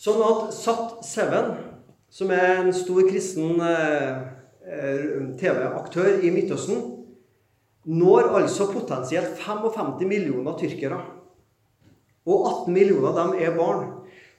Sånn 0.02 0.22
at 0.24 0.54
Sat7, 0.56 1.34
som 2.12 2.32
er 2.32 2.62
en 2.62 2.72
stor 2.74 3.04
kristen 3.06 3.60
eh, 3.62 4.22
eh 4.62 5.04
TV-aktør 5.38 6.24
i 6.24 6.32
Midtøsten, 6.32 6.80
når 7.84 8.32
altså 8.38 8.70
potensielt 8.72 9.36
55 9.42 10.06
millioner 10.08 10.56
tyrkere. 10.58 11.00
Og 12.26 12.46
18 12.64 12.72
millioner 12.72 13.10
av 13.10 13.18
dem 13.18 13.40
er 13.42 13.56
barn. 13.58 13.88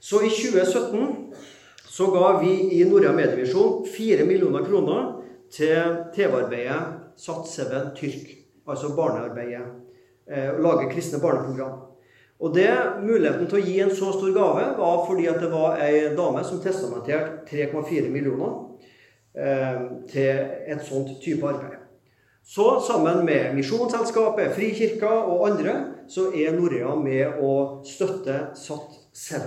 Så 0.00 0.24
i 0.24 0.30
2017 0.32 1.32
så 1.94 2.10
ga 2.10 2.38
vi 2.40 2.80
i 2.80 2.84
Norea 2.88 3.12
Medievisjon 3.14 3.84
4 3.86 4.26
millioner 4.26 4.64
kroner 4.66 5.10
til 5.54 6.00
TV-arbeidet 6.16 7.03
Sat7 7.20 7.94
Tyrk. 7.98 8.30
Altså 8.66 8.94
barnearbeidet. 8.96 9.66
Eh, 10.30 10.60
lage 10.60 10.90
kristne 10.92 11.20
barneprogram. 11.20 11.80
Og 12.40 12.54
det, 12.54 12.70
Muligheten 13.02 13.46
til 13.48 13.60
å 13.60 13.64
gi 13.64 13.74
en 13.84 13.92
så 13.94 14.10
stor 14.16 14.32
gave 14.34 14.64
var 14.78 15.04
fordi 15.06 15.28
at 15.30 15.40
det 15.40 15.50
var 15.52 15.78
ei 15.84 16.10
dame 16.16 16.42
som 16.44 16.60
testamenterte 16.64 17.44
3,4 17.50 18.10
millioner 18.12 18.56
eh, 19.36 19.84
til 20.10 20.42
et 20.66 20.82
sånt 20.84 21.14
type 21.22 21.46
arbeid. 21.46 21.80
Så 22.44 22.80
sammen 22.84 23.22
med 23.24 23.54
Misjonsselskapet, 23.56 24.52
Frikirka 24.56 25.08
og 25.08 25.46
andre 25.48 25.76
så 26.08 26.26
er 26.36 26.52
Norea 26.52 26.92
med 27.00 27.38
å 27.40 27.54
støtte 27.88 28.50
SAT7 28.58 29.38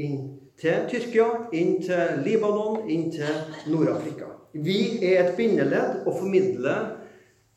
inn 0.00 0.22
til 0.60 0.86
Tyrkia, 0.88 1.26
inn 1.52 1.76
til 1.84 2.22
Libanon, 2.24 2.86
inn 2.88 3.10
til 3.12 3.68
Nord-Afrika. 3.68 4.30
Vi 4.52 5.02
er 5.04 5.26
et 5.26 5.36
bindeledd 5.36 6.06
og 6.06 6.16
formidler 6.16 6.99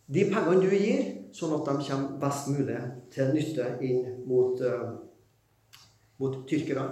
de 0.08 0.26
pengene 0.32 0.62
du 0.62 0.74
gir, 0.76 1.06
sånn 1.34 1.56
at 1.58 1.70
de 1.70 1.88
kommer 1.88 2.18
best 2.22 2.49
mulig 2.51 2.80
til 3.14 3.32
nytte 3.34 3.70
inn 3.86 4.24
mot, 4.28 4.60
uh, 4.62 4.93
mot 6.20 6.41
tyrkerne. 6.49 6.89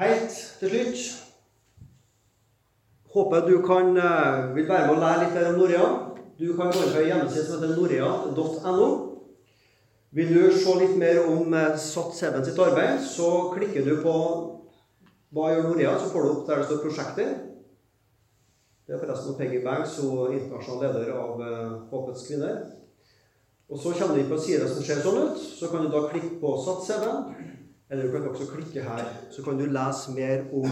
Helt 0.00 0.40
til 0.60 0.72
slutt 0.72 1.04
Håper 3.14 3.44
du 3.46 3.60
kan, 3.62 3.92
uh, 3.94 4.50
vil 4.56 4.66
være 4.66 4.88
med 4.88 4.96
å 4.96 5.00
lære 5.00 5.20
litt 5.22 5.36
mer 5.36 5.52
om 5.52 5.60
Norea. 5.60 5.90
Du 6.34 6.48
kan 6.58 6.72
gå 6.74 6.80
inn 6.82 6.90
på 6.90 6.98
en 6.98 7.06
hjemmeside 7.06 7.44
som 7.46 7.60
heter 7.62 7.76
norea.no. 7.78 8.88
Vil 10.14 10.32
du 10.34 10.42
se 10.54 10.74
litt 10.80 10.96
mer 10.98 11.20
om 11.26 11.54
eh, 11.54 11.76
SAT7 11.78 12.40
sitt 12.46 12.58
arbeid, 12.62 13.00
så 13.02 13.30
klikker 13.54 13.86
du 13.86 13.96
på 14.02 14.14
'Hva 15.34 15.48
gjør 15.50 15.68
Norea?' 15.68 15.98
Så 15.98 16.10
får 16.10 16.22
du 16.22 16.30
opp 16.30 16.46
der 16.48 16.56
det 16.56 16.66
står 16.66 16.82
'prosjekter'. 16.82 17.53
Det 18.84 18.94
er 18.94 19.00
forresten 19.00 19.36
Peggy 19.38 19.62
Banks, 19.64 19.96
hun 19.98 20.34
internasjonal 20.36 20.82
leder 20.84 21.12
av 21.16 21.44
Håpets 21.90 22.26
kvinner. 22.28 22.58
Og 23.68 23.78
Så 23.80 23.94
kommer 23.96 24.18
inn 24.20 24.28
på 24.28 24.36
en 24.36 24.68
som 24.68 24.82
ser 24.84 25.00
sånn 25.00 25.22
ut. 25.24 25.38
Så 25.40 25.70
kan 25.72 25.86
du 25.86 25.88
da 25.88 26.04
klikke 26.10 26.36
på 26.40 26.52
SAT7. 26.60 27.54
Eller 27.90 28.08
du 28.08 28.12
kan 28.12 28.28
også 28.28 28.46
klikke 28.48 28.82
her, 28.82 29.04
så 29.30 29.42
kan 29.44 29.58
du 29.58 29.66
lese 29.68 30.12
mer 30.16 30.46
om 30.52 30.68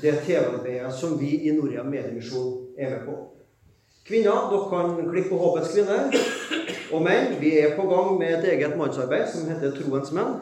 det 0.00 0.14
TV-arbeidet 0.26 0.92
som 0.96 1.18
vi 1.20 1.36
i 1.48 1.52
Norge 1.52 1.84
Mediemisjon 1.84 2.76
er 2.78 2.90
med 2.90 3.04
på. 3.06 3.16
Kvinner, 4.08 4.48
dere 4.50 4.70
kan 4.72 5.10
klikke 5.10 5.30
på 5.30 5.40
Håpets 5.42 5.74
kvinner. 5.74 6.16
Og 6.92 7.04
menn, 7.04 7.36
vi 7.40 7.52
er 7.60 7.76
på 7.76 7.84
gang 7.88 8.16
med 8.18 8.38
et 8.38 8.48
eget 8.54 8.76
mannsarbeid 8.80 9.28
som 9.32 9.48
heter 9.48 9.76
Troens 9.76 10.12
menn. 10.16 10.40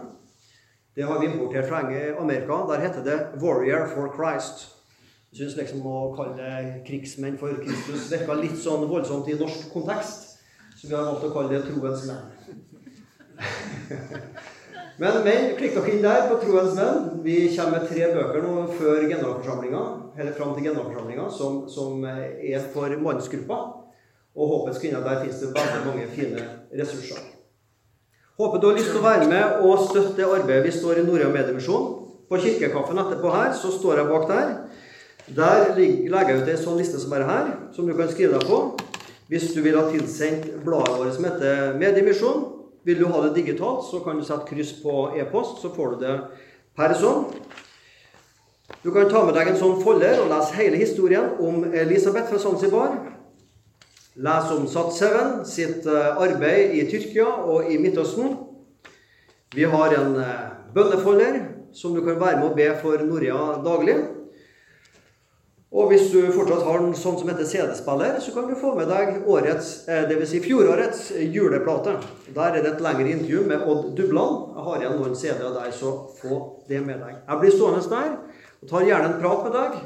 Det 0.97 1.07
har 1.09 1.21
vi 1.21 1.31
importert 1.31 1.69
fra 1.69 1.83
Amerika. 2.21 2.63
Der 2.71 2.81
heter 2.87 3.05
det 3.05 3.19
'Warrior 3.41 3.87
for 3.95 4.15
Christ'. 4.17 4.82
Syns 5.33 5.57
liksom 5.57 5.87
å 5.89 6.13
kalle 6.13 6.83
'krigsmenn 6.85 7.39
for 7.41 7.57
Kristus' 7.65 8.11
virka 8.13 8.35
litt 8.37 8.59
sånn 8.61 8.85
voldsomt 8.91 9.31
i 9.33 9.39
norsk 9.41 9.71
kontekst. 9.73 10.27
Så 10.77 10.89
vi 10.91 10.95
har 10.95 11.07
valgt 11.09 11.25
å 11.25 11.33
kalle 11.33 11.55
det 11.55 11.63
'Troens 11.65 12.05
menn'. 12.11 12.27
Men 15.01 15.23
menn, 15.25 15.55
klikk 15.57 15.73
dere 15.75 15.91
inn 15.91 16.03
der 16.05 16.27
på 16.29 16.37
Troens 16.43 16.77
menn. 16.77 17.23
Vi 17.25 17.37
kommer 17.57 17.79
med 17.79 17.89
tre 17.89 18.11
bøker 18.13 18.45
nå 18.45 18.67
før 18.77 19.07
generalforsamlinga, 19.09 19.81
eller 20.19 20.37
fram 20.37 20.53
til 20.55 20.69
generalforsamlinga, 20.69 21.31
som, 21.33 21.63
som, 21.73 22.05
er 22.05 22.69
for 22.75 22.93
mannsgruppa. 23.01 23.59
Og 24.37 24.53
Håpets 24.53 24.81
kvinner, 24.83 25.01
der 25.05 25.25
fins 25.25 25.41
det 25.41 25.55
veldig 25.57 25.81
mange 25.87 26.07
fine 26.13 26.45
ressurser. 26.77 27.25
Håper 28.37 28.61
du 28.61 28.69
har 28.69 28.77
lyst 28.77 28.93
til 28.93 29.01
å 29.01 29.05
være 29.05 29.27
med 29.33 29.65
og 29.65 29.83
støtte 29.89 30.15
det 30.21 30.29
arbeidet 30.29 30.69
vi 30.69 30.77
står 30.77 31.01
i 31.01 31.09
Nordøya 31.09 31.33
Mediemisjon. 31.33 31.91
På 32.29 32.39
kirkekaffen 32.41 33.01
etterpå 33.01 33.33
her, 33.33 33.51
så 33.57 33.73
står 33.73 34.01
jeg 34.01 34.09
bak 34.13 34.29
der. 34.31 34.55
Der 35.31 35.77
legger 35.77 36.33
jeg 36.33 36.41
ut 36.43 36.49
en 36.51 36.59
sånn 36.59 36.81
liste 36.81 36.99
som 36.99 37.13
er 37.15 37.23
her, 37.29 37.53
som 37.77 37.87
du 37.87 37.95
kan 37.95 38.11
skrive 38.11 38.41
deg 38.41 38.49
på. 38.49 38.59
Hvis 39.31 39.53
du 39.55 39.63
vil 39.65 39.79
ha 39.79 39.87
tilsendt 39.89 40.49
bladet 40.65 40.99
vårt 40.99 41.15
som 41.15 41.27
heter 41.29 41.77
Mediemisjon, 41.79 42.43
vil 42.85 42.99
du 42.99 43.07
ha 43.07 43.23
det 43.25 43.37
digitalt, 43.37 43.87
så 43.87 44.03
kan 44.03 44.19
du 44.19 44.27
sette 44.27 44.49
kryss 44.49 44.75
på 44.83 45.13
e-post, 45.17 45.63
så 45.63 45.71
får 45.73 45.95
du 45.95 46.03
det 46.03 46.17
per 46.77 46.95
sånn. 46.99 47.29
Du 48.83 48.91
kan 48.91 49.07
ta 49.09 49.23
med 49.23 49.37
deg 49.39 49.53
en 49.53 49.59
sånn 49.61 49.79
folder 49.85 50.19
og 50.25 50.31
lese 50.33 50.57
hele 50.59 50.81
historien 50.81 51.37
om 51.41 51.63
Elisabeth 51.71 52.33
fra 52.33 52.41
Zanzibar. 52.43 52.97
Les 54.19 54.51
om 54.53 54.67
Sat7 54.69 55.45
sitt 55.49 55.87
eh, 55.89 56.19
arbeid 56.21 56.75
i 56.77 56.83
Tyrkia 56.91 57.29
og 57.47 57.71
i 57.71 57.79
Midtøsten. 57.81 58.35
Vi 59.55 59.65
har 59.65 59.95
en 59.97 60.19
eh, 60.21 60.51
bønnefolder 60.75 61.39
som 61.73 61.95
du 61.95 62.03
kan 62.05 62.19
være 62.21 62.43
med 62.43 62.51
å 62.51 62.57
be 62.59 62.67
for 62.83 63.07
Noria 63.07 63.39
daglig. 63.65 63.97
Og 65.73 65.89
hvis 65.89 66.11
du 66.13 66.19
fortsatt 66.35 66.67
har 66.67 66.83
en 66.83 66.91
sånn 66.93 67.15
som 67.17 67.31
heter 67.31 67.47
CD-spiller, 67.49 68.19
så 68.21 68.35
kan 68.35 68.45
du 68.45 68.53
få 68.61 68.75
med 68.77 68.91
deg 68.93 69.23
årets, 69.25 69.71
dvs. 69.87 70.09
det 70.11 70.19
vil 70.19 70.29
Si 70.29 70.41
fjorårets 70.45 71.07
juleplate. 71.33 71.95
Der 72.37 72.59
er 72.59 72.59
det 72.59 72.75
et 72.75 72.83
lengre 72.85 73.09
intervju 73.09 73.47
med 73.49 73.65
Odd 73.65 73.87
Dubland. 73.97 74.51
Jeg 74.53 74.67
har 74.67 74.83
igjen 74.83 74.99
noen 75.01 75.17
CD-er 75.17 75.55
der, 75.57 75.71
så 75.73 75.95
få 76.19 76.41
det 76.69 76.83
med 76.85 77.01
deg. 77.01 77.23
Jeg 77.25 77.41
blir 77.41 77.57
stående 77.57 77.81
der 77.89 78.11
og 78.63 78.69
tar 78.69 78.85
gjerne 78.87 79.09
en 79.09 79.23
prat 79.23 79.47
med 79.47 79.57
deg. 79.57 79.79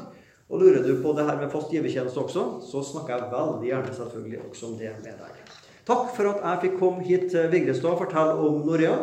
Og 0.47 0.61
lurer 0.61 0.83
du 0.83 0.91
på 1.03 1.13
det 1.15 1.25
her 1.27 1.39
med 1.39 1.51
fast 1.51 1.71
givertjeneste 1.71 2.19
også, 2.19 2.43
så 2.67 2.83
snakker 2.91 3.15
jeg 3.15 3.31
veldig 3.31 3.71
gjerne 3.71 3.95
selvfølgelig 3.95 4.41
også 4.49 4.69
om 4.69 4.75
det 4.79 4.91
med 5.05 5.23
deg. 5.23 5.55
Takk 5.87 6.11
for 6.15 6.33
at 6.33 6.43
jeg 6.43 6.63
fikk 6.65 6.77
komme 6.81 7.07
hit 7.07 7.29
til 7.31 7.47
Vigrestad 7.51 7.93
og 7.93 8.03
fortelle 8.03 8.35
om 8.43 8.59
Norea. 8.67 8.97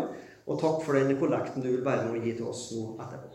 Og 0.45 0.61
takk 0.61 0.85
for 0.85 1.01
den 1.01 1.17
kollekten 1.17 1.65
du 1.65 1.71
vil 1.71 1.85
være 1.85 2.05
med 2.05 2.21
å 2.21 2.25
gi 2.25 2.37
til 2.37 2.53
oss 2.53 2.67
nå 2.77 2.91
etterpå. 3.01 3.34